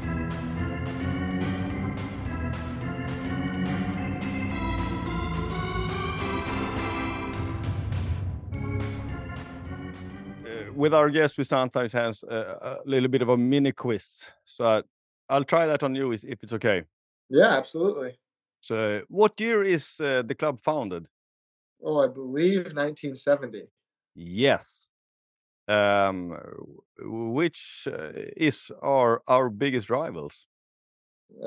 With 10.74 10.94
our 10.94 11.10
guests, 11.10 11.38
we 11.38 11.44
sometimes 11.44 11.92
have 11.92 12.16
a, 12.28 12.36
a, 12.36 12.76
little 12.84 13.08
bit 13.08 13.22
of 13.22 13.28
a 13.28 13.36
mini 13.36 13.72
quiz. 13.72 14.30
So 14.44 14.82
I'll 15.28 15.44
try 15.44 15.66
that 15.66 15.82
on 15.82 15.94
you 15.94 16.12
if 16.12 16.42
it's 16.42 16.52
okay. 16.52 16.84
Yeah, 17.28 17.56
absolutely. 17.56 18.18
So, 18.60 19.02
what 19.08 19.40
year 19.40 19.62
is 19.62 20.00
uh, 20.00 20.22
the 20.22 20.34
club 20.34 20.60
founded? 20.60 21.08
Oh, 21.82 22.00
I 22.00 22.06
believe 22.06 22.74
1970. 22.74 23.64
Yes. 24.14 24.90
Um, 25.66 26.36
which 26.98 27.88
uh, 27.90 28.10
is 28.36 28.70
our 28.82 29.22
our 29.26 29.48
biggest 29.48 29.90
rivals? 29.90 30.46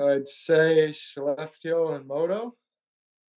I'd 0.00 0.28
say 0.28 0.90
Skellefteå 0.92 1.96
and 1.96 2.08
MoDo. 2.08 2.52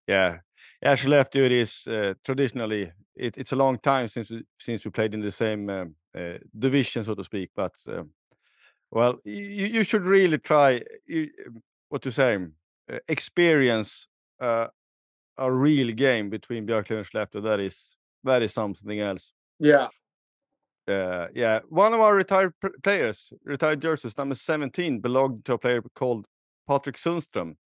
Yeah, 0.08 0.40
yeah, 0.82 0.96
Skellefteå 0.96 1.46
it 1.46 1.52
is 1.52 1.88
uh, 1.88 2.14
traditionally 2.24 2.92
it, 3.16 3.38
it's 3.38 3.52
a 3.52 3.56
long 3.56 3.78
time 3.80 4.08
since 4.08 4.32
we, 4.32 4.44
since 4.58 4.86
we 4.86 4.92
played 4.92 5.14
in 5.14 5.22
the 5.22 5.32
same 5.32 5.70
um, 5.70 5.96
uh, 6.18 6.38
division, 6.58 7.04
so 7.04 7.16
to 7.16 7.24
speak. 7.24 7.52
But 7.56 7.74
um, 7.88 8.12
well, 8.92 9.20
you, 9.24 9.68
you 9.68 9.84
should 9.84 10.06
really 10.06 10.38
try 10.38 10.82
you, 11.06 11.30
what 11.90 12.02
to 12.04 12.12
say, 12.12 12.38
uh, 12.92 12.98
experience 13.08 14.08
uh, 14.40 14.68
a 15.38 15.52
real 15.52 15.92
game 15.94 16.30
between 16.30 16.66
Björklöven 16.66 16.98
and 16.98 17.06
Skellefteå. 17.06 17.44
That 17.44 17.60
is 17.60 17.96
that 18.24 18.42
is 18.42 18.54
something 18.54 19.00
else. 19.00 19.34
Yeah. 19.60 19.88
Uh, 20.88 21.28
yeah, 21.36 21.60
one 21.70 21.94
of 21.94 22.00
our 22.00 22.16
retired 22.16 22.54
players, 22.82 23.32
retired 23.44 23.80
jerseys, 23.80 24.18
number 24.18 24.34
17, 24.34 25.00
belonged 25.00 25.46
to 25.46 25.54
a 25.54 25.58
player 25.58 25.84
called 25.94 26.26
Patrik 26.68 26.98
Sundström. 26.98 27.58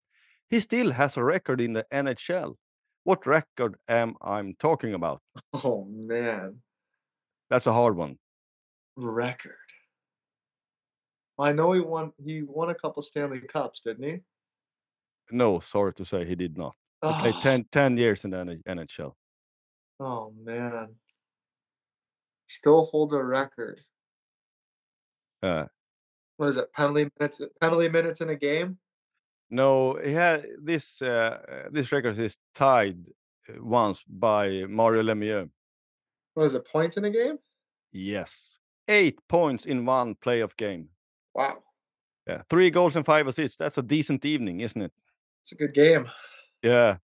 He 0.50 0.58
still 0.58 0.90
has 0.90 1.16
a 1.16 1.22
record 1.22 1.60
in 1.60 1.72
the 1.72 1.86
NHL. 1.92 2.56
What 3.04 3.26
record 3.26 3.76
am 3.88 4.14
I 4.22 4.54
talking 4.58 4.94
about? 4.94 5.20
Oh 5.64 5.86
man, 5.90 6.58
that's 7.50 7.66
a 7.66 7.72
hard 7.72 7.96
one. 7.96 8.18
Record. 8.96 9.56
I 11.38 11.52
know 11.52 11.72
he 11.72 11.80
won. 11.80 12.12
He 12.24 12.42
won 12.42 12.70
a 12.70 12.74
couple 12.74 13.02
Stanley 13.02 13.40
Cups, 13.40 13.80
didn't 13.80 14.04
he? 14.04 14.20
No, 15.30 15.58
sorry 15.58 15.94
to 15.94 16.04
say, 16.04 16.24
he 16.24 16.34
did 16.34 16.56
not. 16.56 16.74
He 17.02 17.08
oh. 17.08 17.18
played 17.20 17.34
10, 17.42 17.66
10 17.72 17.96
years 17.96 18.24
in 18.24 18.30
the 18.30 18.60
NHL. 18.68 19.12
Oh 19.98 20.32
man, 20.44 20.94
still 22.46 22.84
holds 22.84 23.14
a 23.14 23.22
record. 23.22 23.80
Uh, 25.42 25.64
what 26.36 26.48
is 26.48 26.56
it? 26.56 26.72
Penalty 26.72 27.08
minutes. 27.18 27.42
Penalty 27.60 27.88
minutes 27.88 28.20
in 28.20 28.30
a 28.30 28.36
game. 28.36 28.78
No, 29.52 29.98
he 30.02 30.12
had 30.12 30.46
this. 30.58 31.02
Uh, 31.02 31.68
this 31.70 31.92
record 31.92 32.18
is 32.18 32.38
tied 32.54 32.96
uh, 33.50 33.62
once 33.62 34.02
by 34.08 34.64
Mario 34.66 35.02
Lemieux. 35.02 35.50
What 36.32 36.44
is 36.44 36.54
it? 36.54 36.66
Points 36.66 36.96
in 36.96 37.04
a 37.04 37.10
game? 37.10 37.38
Yes, 37.92 38.58
eight 38.88 39.18
points 39.28 39.66
in 39.66 39.84
one 39.84 40.14
playoff 40.14 40.56
game. 40.56 40.88
Wow. 41.34 41.58
Yeah, 42.26 42.42
three 42.48 42.70
goals 42.70 42.96
and 42.96 43.04
five 43.04 43.26
assists. 43.26 43.58
That's 43.58 43.76
a 43.76 43.82
decent 43.82 44.24
evening, 44.24 44.60
isn't 44.60 44.80
it? 44.80 44.92
It's 45.42 45.52
a 45.52 45.56
good 45.56 45.74
game. 45.74 46.10
Yeah. 46.62 46.96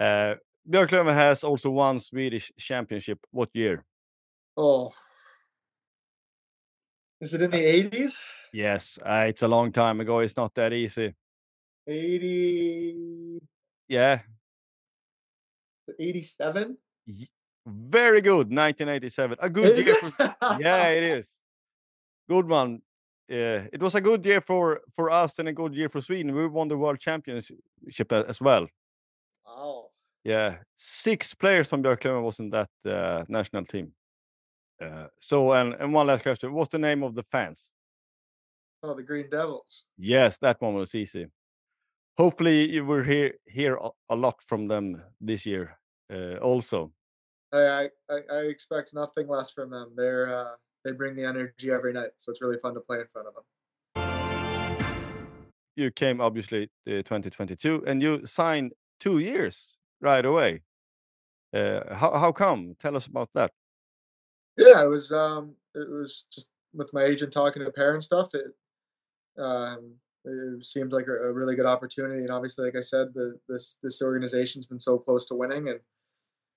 Uh, 0.00 0.36
Björklöven 0.66 1.12
has 1.12 1.44
also 1.44 1.68
won 1.68 2.00
Swedish 2.00 2.50
championship. 2.58 3.18
What 3.32 3.50
year? 3.52 3.84
Oh, 4.56 4.92
is 7.20 7.34
it 7.34 7.42
in 7.42 7.50
the 7.50 7.58
eighties? 7.58 8.18
Yes, 8.50 8.98
uh, 9.04 9.26
it's 9.28 9.42
a 9.42 9.48
long 9.48 9.72
time 9.72 10.00
ago. 10.00 10.20
It's 10.20 10.38
not 10.38 10.54
that 10.54 10.72
easy. 10.72 11.14
80. 11.90 13.40
Yeah. 13.88 14.20
87? 15.98 16.78
Very 17.66 18.20
good. 18.20 18.50
1987. 18.50 19.38
A 19.40 19.50
good 19.50 19.84
year. 19.84 19.94
For, 19.94 20.12
yeah, 20.60 20.88
it 20.88 21.02
is. 21.02 21.26
Good 22.28 22.48
one. 22.48 22.82
Yeah, 23.28 23.66
it 23.72 23.80
was 23.80 23.94
a 23.94 24.00
good 24.00 24.26
year 24.26 24.40
for 24.40 24.80
for 24.92 25.08
us 25.08 25.38
and 25.38 25.48
a 25.48 25.52
good 25.52 25.74
year 25.74 25.88
for 25.88 26.00
Sweden. 26.00 26.34
We 26.34 26.48
won 26.48 26.66
the 26.66 26.76
world 26.76 26.98
championship 26.98 28.12
as 28.12 28.40
well. 28.40 28.66
Wow. 29.46 29.90
Yeah, 30.24 30.56
six 30.74 31.32
players 31.34 31.68
from 31.68 31.82
Björklöven 31.82 32.24
was 32.24 32.40
in 32.40 32.50
that 32.50 32.70
uh, 32.84 33.24
national 33.28 33.66
team. 33.66 33.92
Uh, 34.82 35.06
so, 35.20 35.52
and 35.52 35.74
and 35.74 35.94
one 35.94 36.08
last 36.08 36.24
question: 36.24 36.52
What's 36.52 36.70
the 36.70 36.80
name 36.80 37.04
of 37.04 37.14
the 37.14 37.22
fans? 37.22 37.70
Oh, 38.82 38.94
the 38.94 39.02
Green 39.04 39.30
Devils. 39.30 39.84
Yes, 39.96 40.38
that 40.38 40.60
one 40.60 40.74
was 40.74 40.94
easy 40.94 41.28
hopefully 42.20 42.70
you 42.70 42.84
will 42.84 43.02
hear 43.02 43.32
hear 43.46 43.78
a 44.10 44.16
lot 44.16 44.42
from 44.42 44.68
them 44.68 45.02
this 45.20 45.46
year 45.46 45.78
uh, 46.12 46.36
also. 46.50 46.92
I, 47.52 47.88
I 48.14 48.18
i 48.30 48.40
expect 48.54 48.92
nothing 48.94 49.26
less 49.26 49.50
from 49.50 49.70
them. 49.70 49.88
They're 49.96 50.28
uh, 50.40 50.54
they 50.84 50.92
bring 50.92 51.16
the 51.16 51.24
energy 51.24 51.70
every 51.70 51.92
night 51.92 52.12
so 52.18 52.30
it's 52.30 52.42
really 52.42 52.58
fun 52.58 52.74
to 52.74 52.80
play 52.80 52.98
in 53.00 53.08
front 53.12 53.28
of 53.28 53.34
them. 53.36 53.44
You 55.76 55.90
came 55.90 56.20
obviously 56.20 56.64
uh, 56.86 57.00
2022 57.08 57.84
and 57.86 58.02
you 58.02 58.26
signed 58.26 58.72
two 58.98 59.18
years 59.18 59.78
right 60.00 60.26
away. 60.26 60.62
Uh, 61.54 61.94
how, 61.94 62.10
how 62.22 62.32
come? 62.32 62.76
Tell 62.78 62.96
us 62.96 63.06
about 63.06 63.30
that. 63.34 63.50
Yeah 64.58 64.84
it 64.84 64.88
was 64.88 65.10
um 65.10 65.54
it 65.74 65.88
was 65.88 66.26
just 66.30 66.48
with 66.74 66.92
my 66.92 67.02
agent 67.02 67.32
talking 67.32 67.64
to 67.64 67.70
parents 67.70 68.06
stuff 68.06 68.34
it 68.34 68.52
um 69.38 69.94
it 70.24 70.64
seemed 70.64 70.92
like 70.92 71.06
a, 71.06 71.32
really 71.32 71.56
good 71.56 71.66
opportunity. 71.66 72.20
And 72.20 72.30
obviously, 72.30 72.66
like 72.66 72.76
I 72.76 72.82
said, 72.82 73.08
the, 73.14 73.38
this 73.48 73.78
this 73.82 74.02
organization's 74.02 74.66
been 74.66 74.80
so 74.80 74.98
close 74.98 75.26
to 75.26 75.34
winning, 75.34 75.68
and 75.68 75.80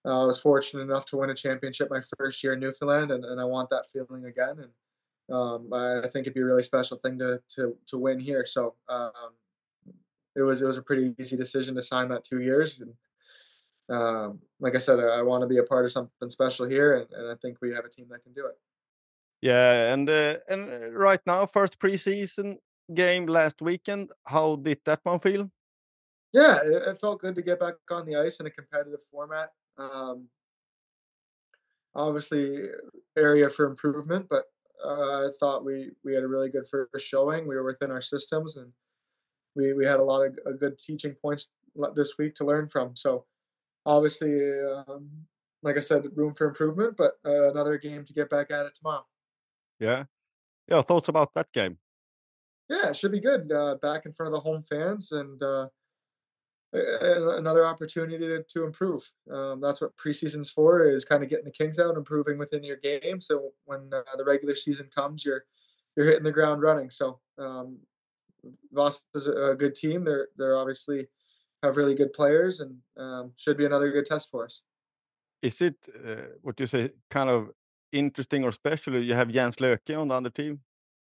uh, 0.06 0.24
I 0.24 0.26
was 0.26 0.40
fortunate 0.40 0.84
enough 0.84 1.06
to 1.08 1.18
win 1.18 1.30
a 1.30 1.36
championship 1.36 1.90
my 1.90 2.02
first 2.18 2.44
year 2.44 2.54
in 2.54 2.60
Newfoundland, 2.60 3.12
and, 3.12 3.24
and 3.24 3.40
I 3.40 3.46
want 3.46 3.70
that 3.70 3.86
feeling 3.92 4.26
again. 4.26 4.58
And 4.60 5.36
um, 5.36 5.74
I 5.74 6.08
think 6.10 6.24
it'd 6.24 6.34
be 6.34 6.42
a 6.42 6.46
really 6.46 6.64
special 6.64 6.98
thing 6.98 7.18
to 7.20 7.42
to 7.56 7.76
to 7.88 7.98
win 7.98 8.20
here. 8.20 8.46
So 8.46 8.76
um, 8.90 9.12
it 10.36 10.42
was 10.42 10.62
it 10.62 10.66
was 10.66 10.78
a 10.78 10.84
pretty 10.84 11.16
easy 11.20 11.38
decision 11.38 11.76
to 11.76 11.82
sign 11.82 12.10
that 12.10 12.24
two 12.24 12.42
years. 12.42 12.82
And 12.82 12.94
um, 13.90 14.40
like 14.60 14.76
I 14.76 14.80
said, 14.80 15.00
I, 15.00 15.20
I 15.20 15.22
want 15.22 15.42
to 15.42 15.48
be 15.48 15.58
a 15.58 15.64
part 15.64 15.86
of 15.86 15.92
something 15.92 16.30
special 16.30 16.68
here, 16.68 16.98
and, 16.98 17.08
and 17.14 17.32
I 17.32 17.36
think 17.42 17.58
we 17.62 17.74
have 17.74 17.86
a 17.86 17.90
team 17.90 18.08
that 18.10 18.24
can 18.24 18.34
do 18.34 18.46
it. 18.46 18.58
Yeah, 19.42 19.94
and 19.94 20.10
uh, 20.10 20.38
and 20.50 20.70
uh, 20.70 20.92
right 20.92 21.20
now, 21.26 21.46
first 21.46 21.80
preseason 21.80 22.58
game 22.94 23.26
last 23.28 23.62
weekend. 23.62 24.12
How 24.26 24.56
did 24.56 24.82
that 24.86 25.02
one 25.04 25.20
feel? 25.20 25.50
Yeah, 26.34 26.60
it, 26.66 26.88
it 26.88 26.98
felt 26.98 27.22
good 27.22 27.36
to 27.36 27.42
get 27.42 27.60
back 27.60 27.76
on 27.92 28.06
the 28.06 28.16
ice 28.16 28.40
in 28.40 28.48
a 28.48 28.52
competitive 28.52 29.04
format. 29.12 29.52
Um, 29.78 30.30
obviously, 31.96 32.70
area 33.18 33.50
for 33.50 33.66
improvement, 33.66 34.28
but 34.30 34.46
uh, 34.84 35.28
I 35.28 35.30
thought 35.40 35.66
we 35.66 35.92
we 36.04 36.14
had 36.14 36.24
a 36.24 36.28
really 36.28 36.50
good 36.50 36.68
first 36.68 37.06
showing. 37.06 37.48
We 37.48 37.56
were 37.56 37.64
within 37.64 37.92
our 37.92 38.02
systems, 38.02 38.58
and 38.58 38.74
we 39.56 39.74
we 39.74 39.86
had 39.86 40.00
a 40.00 40.04
lot 40.04 40.26
of 40.26 40.40
uh, 40.46 40.52
good 40.60 40.78
teaching 40.78 41.16
points 41.22 41.52
this 41.96 42.18
week 42.18 42.36
to 42.36 42.46
learn 42.46 42.70
from. 42.70 42.96
So, 42.96 43.26
obviously, 43.86 44.34
um, 44.62 45.28
like 45.64 45.78
I 45.78 45.82
said, 45.82 46.06
room 46.16 46.34
for 46.36 46.48
improvement, 46.48 46.96
but 46.98 47.14
uh, 47.26 47.52
another 47.52 47.78
game 47.78 48.06
to 48.06 48.14
get 48.14 48.30
back 48.30 48.52
at 48.52 48.66
it 48.66 48.76
tomorrow. 48.76 49.06
Yeah, 49.80 50.06
yeah. 50.70 50.82
Thoughts 50.84 51.10
about 51.10 51.34
that 51.36 51.52
game? 51.54 51.80
Yeah, 52.70 52.90
it 52.90 52.96
should 52.96 53.12
be 53.12 53.20
good. 53.20 53.52
Uh, 53.52 53.76
back 53.76 54.06
in 54.06 54.14
front 54.14 54.34
of 54.34 54.34
the 54.34 54.50
home 54.50 54.64
fans 54.64 55.12
and 55.12 55.42
uh, 55.44 55.68
another 56.74 57.66
opportunity 57.66 58.18
to, 58.18 58.44
to 58.44 58.66
improve. 58.66 59.10
Um, 59.32 59.62
that's 59.62 59.82
what 59.82 59.96
preseason's 59.98 60.50
for 60.50 60.84
is 60.84 61.06
kind 61.06 61.24
of 61.24 61.30
getting 61.30 61.46
the 61.46 61.52
Kings 61.52 61.80
out, 61.80 61.98
improving 61.98 62.38
within 62.38 62.64
your 62.64 62.78
game. 62.78 63.22
So 63.22 63.52
when 63.66 63.92
uh, 63.94 64.02
the 64.18 64.26
regular 64.26 64.56
season 64.56 64.90
comes, 64.96 65.26
you're 65.26 65.46
you're 65.96 66.08
hitting 66.08 66.24
the 66.24 66.32
ground 66.32 66.62
running. 66.62 66.90
So 66.90 67.20
um, 67.38 67.78
Voss 68.72 69.04
is 69.14 69.28
a 69.28 69.56
good 69.58 69.76
team. 69.76 70.04
They're 70.04 70.30
they're 70.38 70.58
obviously 70.58 71.08
have 71.62 71.78
really 71.78 71.96
good 71.96 72.14
players 72.14 72.60
and 72.60 72.78
um, 72.98 73.32
should 73.38 73.58
be 73.58 73.66
another 73.66 73.92
good 73.92 74.06
test 74.06 74.30
for 74.30 74.46
us. 74.46 74.64
Is 75.42 75.62
it 75.62 75.76
uh, 76.06 76.36
what 76.42 76.60
you 76.60 76.68
say 76.68 76.92
kind 77.10 77.30
of 77.30 77.52
interesting 77.92 78.44
or 78.44 78.52
special? 78.52 79.02
You 79.02 79.14
have 79.14 79.30
Jens 79.30 79.58
Lööke 79.58 79.98
on 79.98 80.08
the 80.08 80.16
other 80.16 80.30
team. 80.30 80.62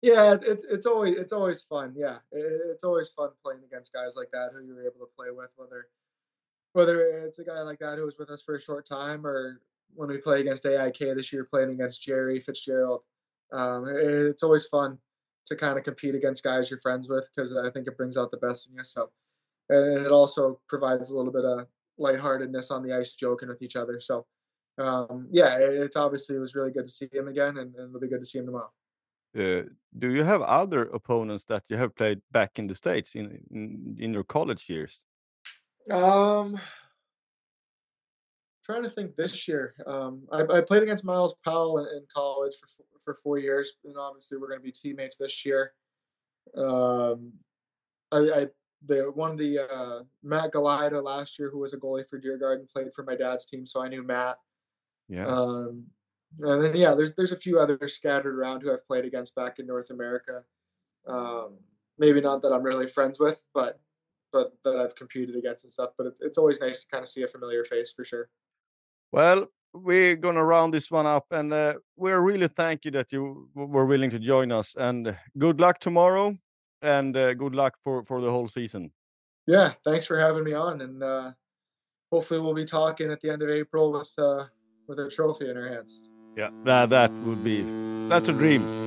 Yeah, 0.02 0.38
it's 0.42 0.64
it's 0.66 0.86
always 0.86 1.16
it's 1.16 1.34
always 1.34 1.62
fun. 1.64 1.94
Yeah, 1.96 2.18
it's 2.32 2.84
always 2.84 3.10
fun 3.10 3.30
playing 3.44 3.62
against 3.66 3.94
guys 3.94 4.16
like 4.16 4.30
that 4.32 4.52
who 4.54 4.64
you're 4.64 4.82
able 4.82 5.00
to 5.00 5.12
play 5.18 5.28
with, 5.32 5.50
whether 5.56 5.88
whether 6.74 7.26
it's 7.26 7.40
a 7.40 7.44
guy 7.44 7.62
like 7.62 7.80
that 7.80 7.98
who 7.98 8.06
was 8.06 8.18
with 8.20 8.30
us 8.30 8.44
for 8.44 8.56
a 8.56 8.62
short 8.62 8.86
time 8.86 9.26
or 9.26 9.62
when 9.96 10.10
we 10.10 10.18
play 10.18 10.42
against 10.42 10.66
AIK 10.66 11.00
this 11.00 11.34
year, 11.34 11.46
playing 11.46 11.72
against 11.72 12.04
Jerry 12.04 12.40
Fitzgerald. 12.40 13.02
Um, 13.52 13.86
it's 13.88 14.44
always 14.44 14.68
fun 14.68 15.00
to 15.48 15.56
kind 15.56 15.78
of 15.78 15.84
compete 15.84 16.14
against 16.14 16.44
guys 16.44 16.70
you're 16.70 16.80
friends 16.80 17.10
with 17.10 17.30
because 17.36 17.56
I 17.56 17.70
think 17.72 17.88
it 17.88 17.98
brings 17.98 18.18
out 18.18 18.30
the 18.30 18.38
best 18.38 18.70
in 18.70 18.76
you. 18.76 18.84
So, 18.84 19.10
and 19.70 20.06
it 20.06 20.12
also 20.12 20.60
provides 20.68 21.10
a 21.10 21.16
little 21.18 21.32
bit 21.32 21.46
of 21.46 21.68
lightheartedness 21.98 22.70
on 22.70 22.84
the 22.84 22.94
ice, 22.94 23.16
joking 23.16 23.50
with 23.50 23.62
each 23.62 23.76
other. 23.76 24.00
So, 24.00 24.26
um, 24.78 25.28
yeah, 25.32 25.58
it's 25.58 25.96
obviously 25.96 26.36
it 26.36 26.40
was 26.40 26.54
really 26.54 26.72
good 26.72 26.86
to 26.86 26.92
see 26.92 27.10
him 27.12 27.28
again, 27.28 27.58
and, 27.58 27.74
and 27.76 27.90
it'll 27.90 28.00
be 28.00 28.10
good 28.10 28.20
to 28.20 28.26
see 28.26 28.40
him 28.40 28.46
tomorrow. 28.46 28.72
Uh, 29.38 29.64
do 29.98 30.12
you 30.12 30.24
have 30.24 30.42
other 30.42 30.84
opponents 30.84 31.46
that 31.46 31.64
you 31.70 31.78
have 31.78 31.96
played 31.96 32.22
back 32.32 32.58
in 32.60 32.68
the 32.68 32.76
states 32.76 33.16
in 33.16 33.40
in, 33.52 33.96
in 34.00 34.14
your 34.14 34.24
college 34.24 34.70
years? 34.70 35.06
Um, 35.92 36.60
trying 38.66 38.84
to 38.84 38.90
think 38.90 39.16
this 39.16 39.48
year. 39.48 39.74
Um, 39.86 40.28
I, 40.32 40.42
I 40.42 40.62
played 40.62 40.84
against 40.84 41.06
Miles 41.06 41.36
Powell 41.46 41.80
in, 41.80 41.86
in, 41.86 42.06
college 42.14 42.54
for 42.60 42.68
for 43.00 43.14
four 43.14 43.38
years, 43.38 43.74
and 43.86 43.96
obviously 43.98 44.38
we're 44.38 44.50
going 44.50 44.60
to 44.60 44.64
be 44.64 44.72
teammates 44.72 45.18
this 45.18 45.46
year. 45.46 45.74
Um, 46.56 47.34
I, 48.12 48.18
I 48.18 48.48
the 48.86 49.12
one 49.14 49.32
of 49.32 49.38
the 49.38 49.60
uh, 49.60 50.04
Matt 50.24 50.52
Galida 50.52 51.02
last 51.04 51.40
year, 51.40 51.50
who 51.50 51.60
was 51.60 51.74
a 51.74 51.78
goalie 51.78 52.08
for 52.08 52.20
Djurgården, 52.20 52.72
played 52.72 52.94
for 52.94 53.04
my 53.04 53.16
dad's 53.16 53.46
team, 53.46 53.66
so 53.66 53.82
I 53.82 53.88
knew 53.88 54.04
Matt. 54.04 54.38
Yeah. 55.08 55.28
Um, 55.28 55.86
and 56.40 56.62
then 56.64 56.76
yeah, 56.76 56.94
there's 56.94 57.14
there's 57.16 57.32
a 57.32 57.38
few 57.38 57.60
others 57.60 57.96
scattered 57.96 58.36
around 58.36 58.62
who 58.62 58.72
I've 58.72 58.88
played 58.88 59.06
against 59.06 59.36
back 59.36 59.60
in 59.60 59.68
North 59.68 59.90
America. 59.90 60.44
Um, 61.08 61.58
maybe 61.98 62.22
not 62.22 62.42
that 62.42 62.54
I'm 62.54 62.64
really 62.64 62.88
friends 62.88 63.20
with, 63.20 63.44
but 63.54 63.80
but 64.32 64.54
that 64.64 64.76
I've 64.76 64.96
competed 64.96 65.36
against 65.36 65.64
and 65.64 65.74
stuff. 65.74 65.92
But 65.98 66.08
it's 66.08 66.22
it's 66.22 66.38
always 66.38 66.60
nice 66.60 66.82
to 66.82 66.88
kind 66.88 67.02
of 67.02 67.08
see 67.08 67.24
a 67.24 67.28
familiar 67.28 67.64
face 67.64 67.92
for 67.92 68.04
sure. 68.04 68.30
Well, 69.12 69.48
we're 69.74 70.16
gonna 70.16 70.44
round 70.44 70.74
this 70.74 70.92
one 70.92 71.06
up, 71.06 71.26
and 71.32 71.54
uh, 71.54 71.76
we're 71.96 72.22
really 72.22 72.48
thank 72.48 72.86
you 72.86 72.92
that 72.92 73.12
you 73.12 73.50
were 73.56 73.86
willing 73.86 74.10
to 74.12 74.20
join 74.20 74.52
us. 74.52 74.76
And 74.78 75.16
good 75.38 75.60
luck 75.60 75.80
tomorrow, 75.80 76.38
and 76.82 77.16
uh, 77.16 77.34
good 77.34 77.56
luck 77.56 77.78
for 77.84 78.04
for 78.04 78.22
the 78.22 78.30
whole 78.30 78.48
season. 78.48 78.92
Yeah, 79.46 79.74
thanks 79.86 80.06
for 80.06 80.20
having 80.20 80.44
me 80.44 80.54
on, 80.54 80.82
and 80.82 81.02
uh, 81.02 81.32
hopefully 82.12 82.42
we'll 82.42 82.54
be 82.54 82.66
talking 82.66 83.12
at 83.12 83.22
the 83.22 83.30
end 83.30 83.42
of 83.42 83.50
April 83.50 83.94
with 83.94 84.12
uh, 84.18 84.46
with 84.88 85.00
a 85.00 85.10
trophy 85.10 85.50
in 85.50 85.58
our 85.58 85.68
hands. 85.68 86.04
Yeah, 86.38 86.52
that 86.66 86.92
that 86.92 87.12
would 87.26 87.44
be 87.44 87.64
that's 88.10 88.30
a 88.30 88.34
dream. 88.34 88.87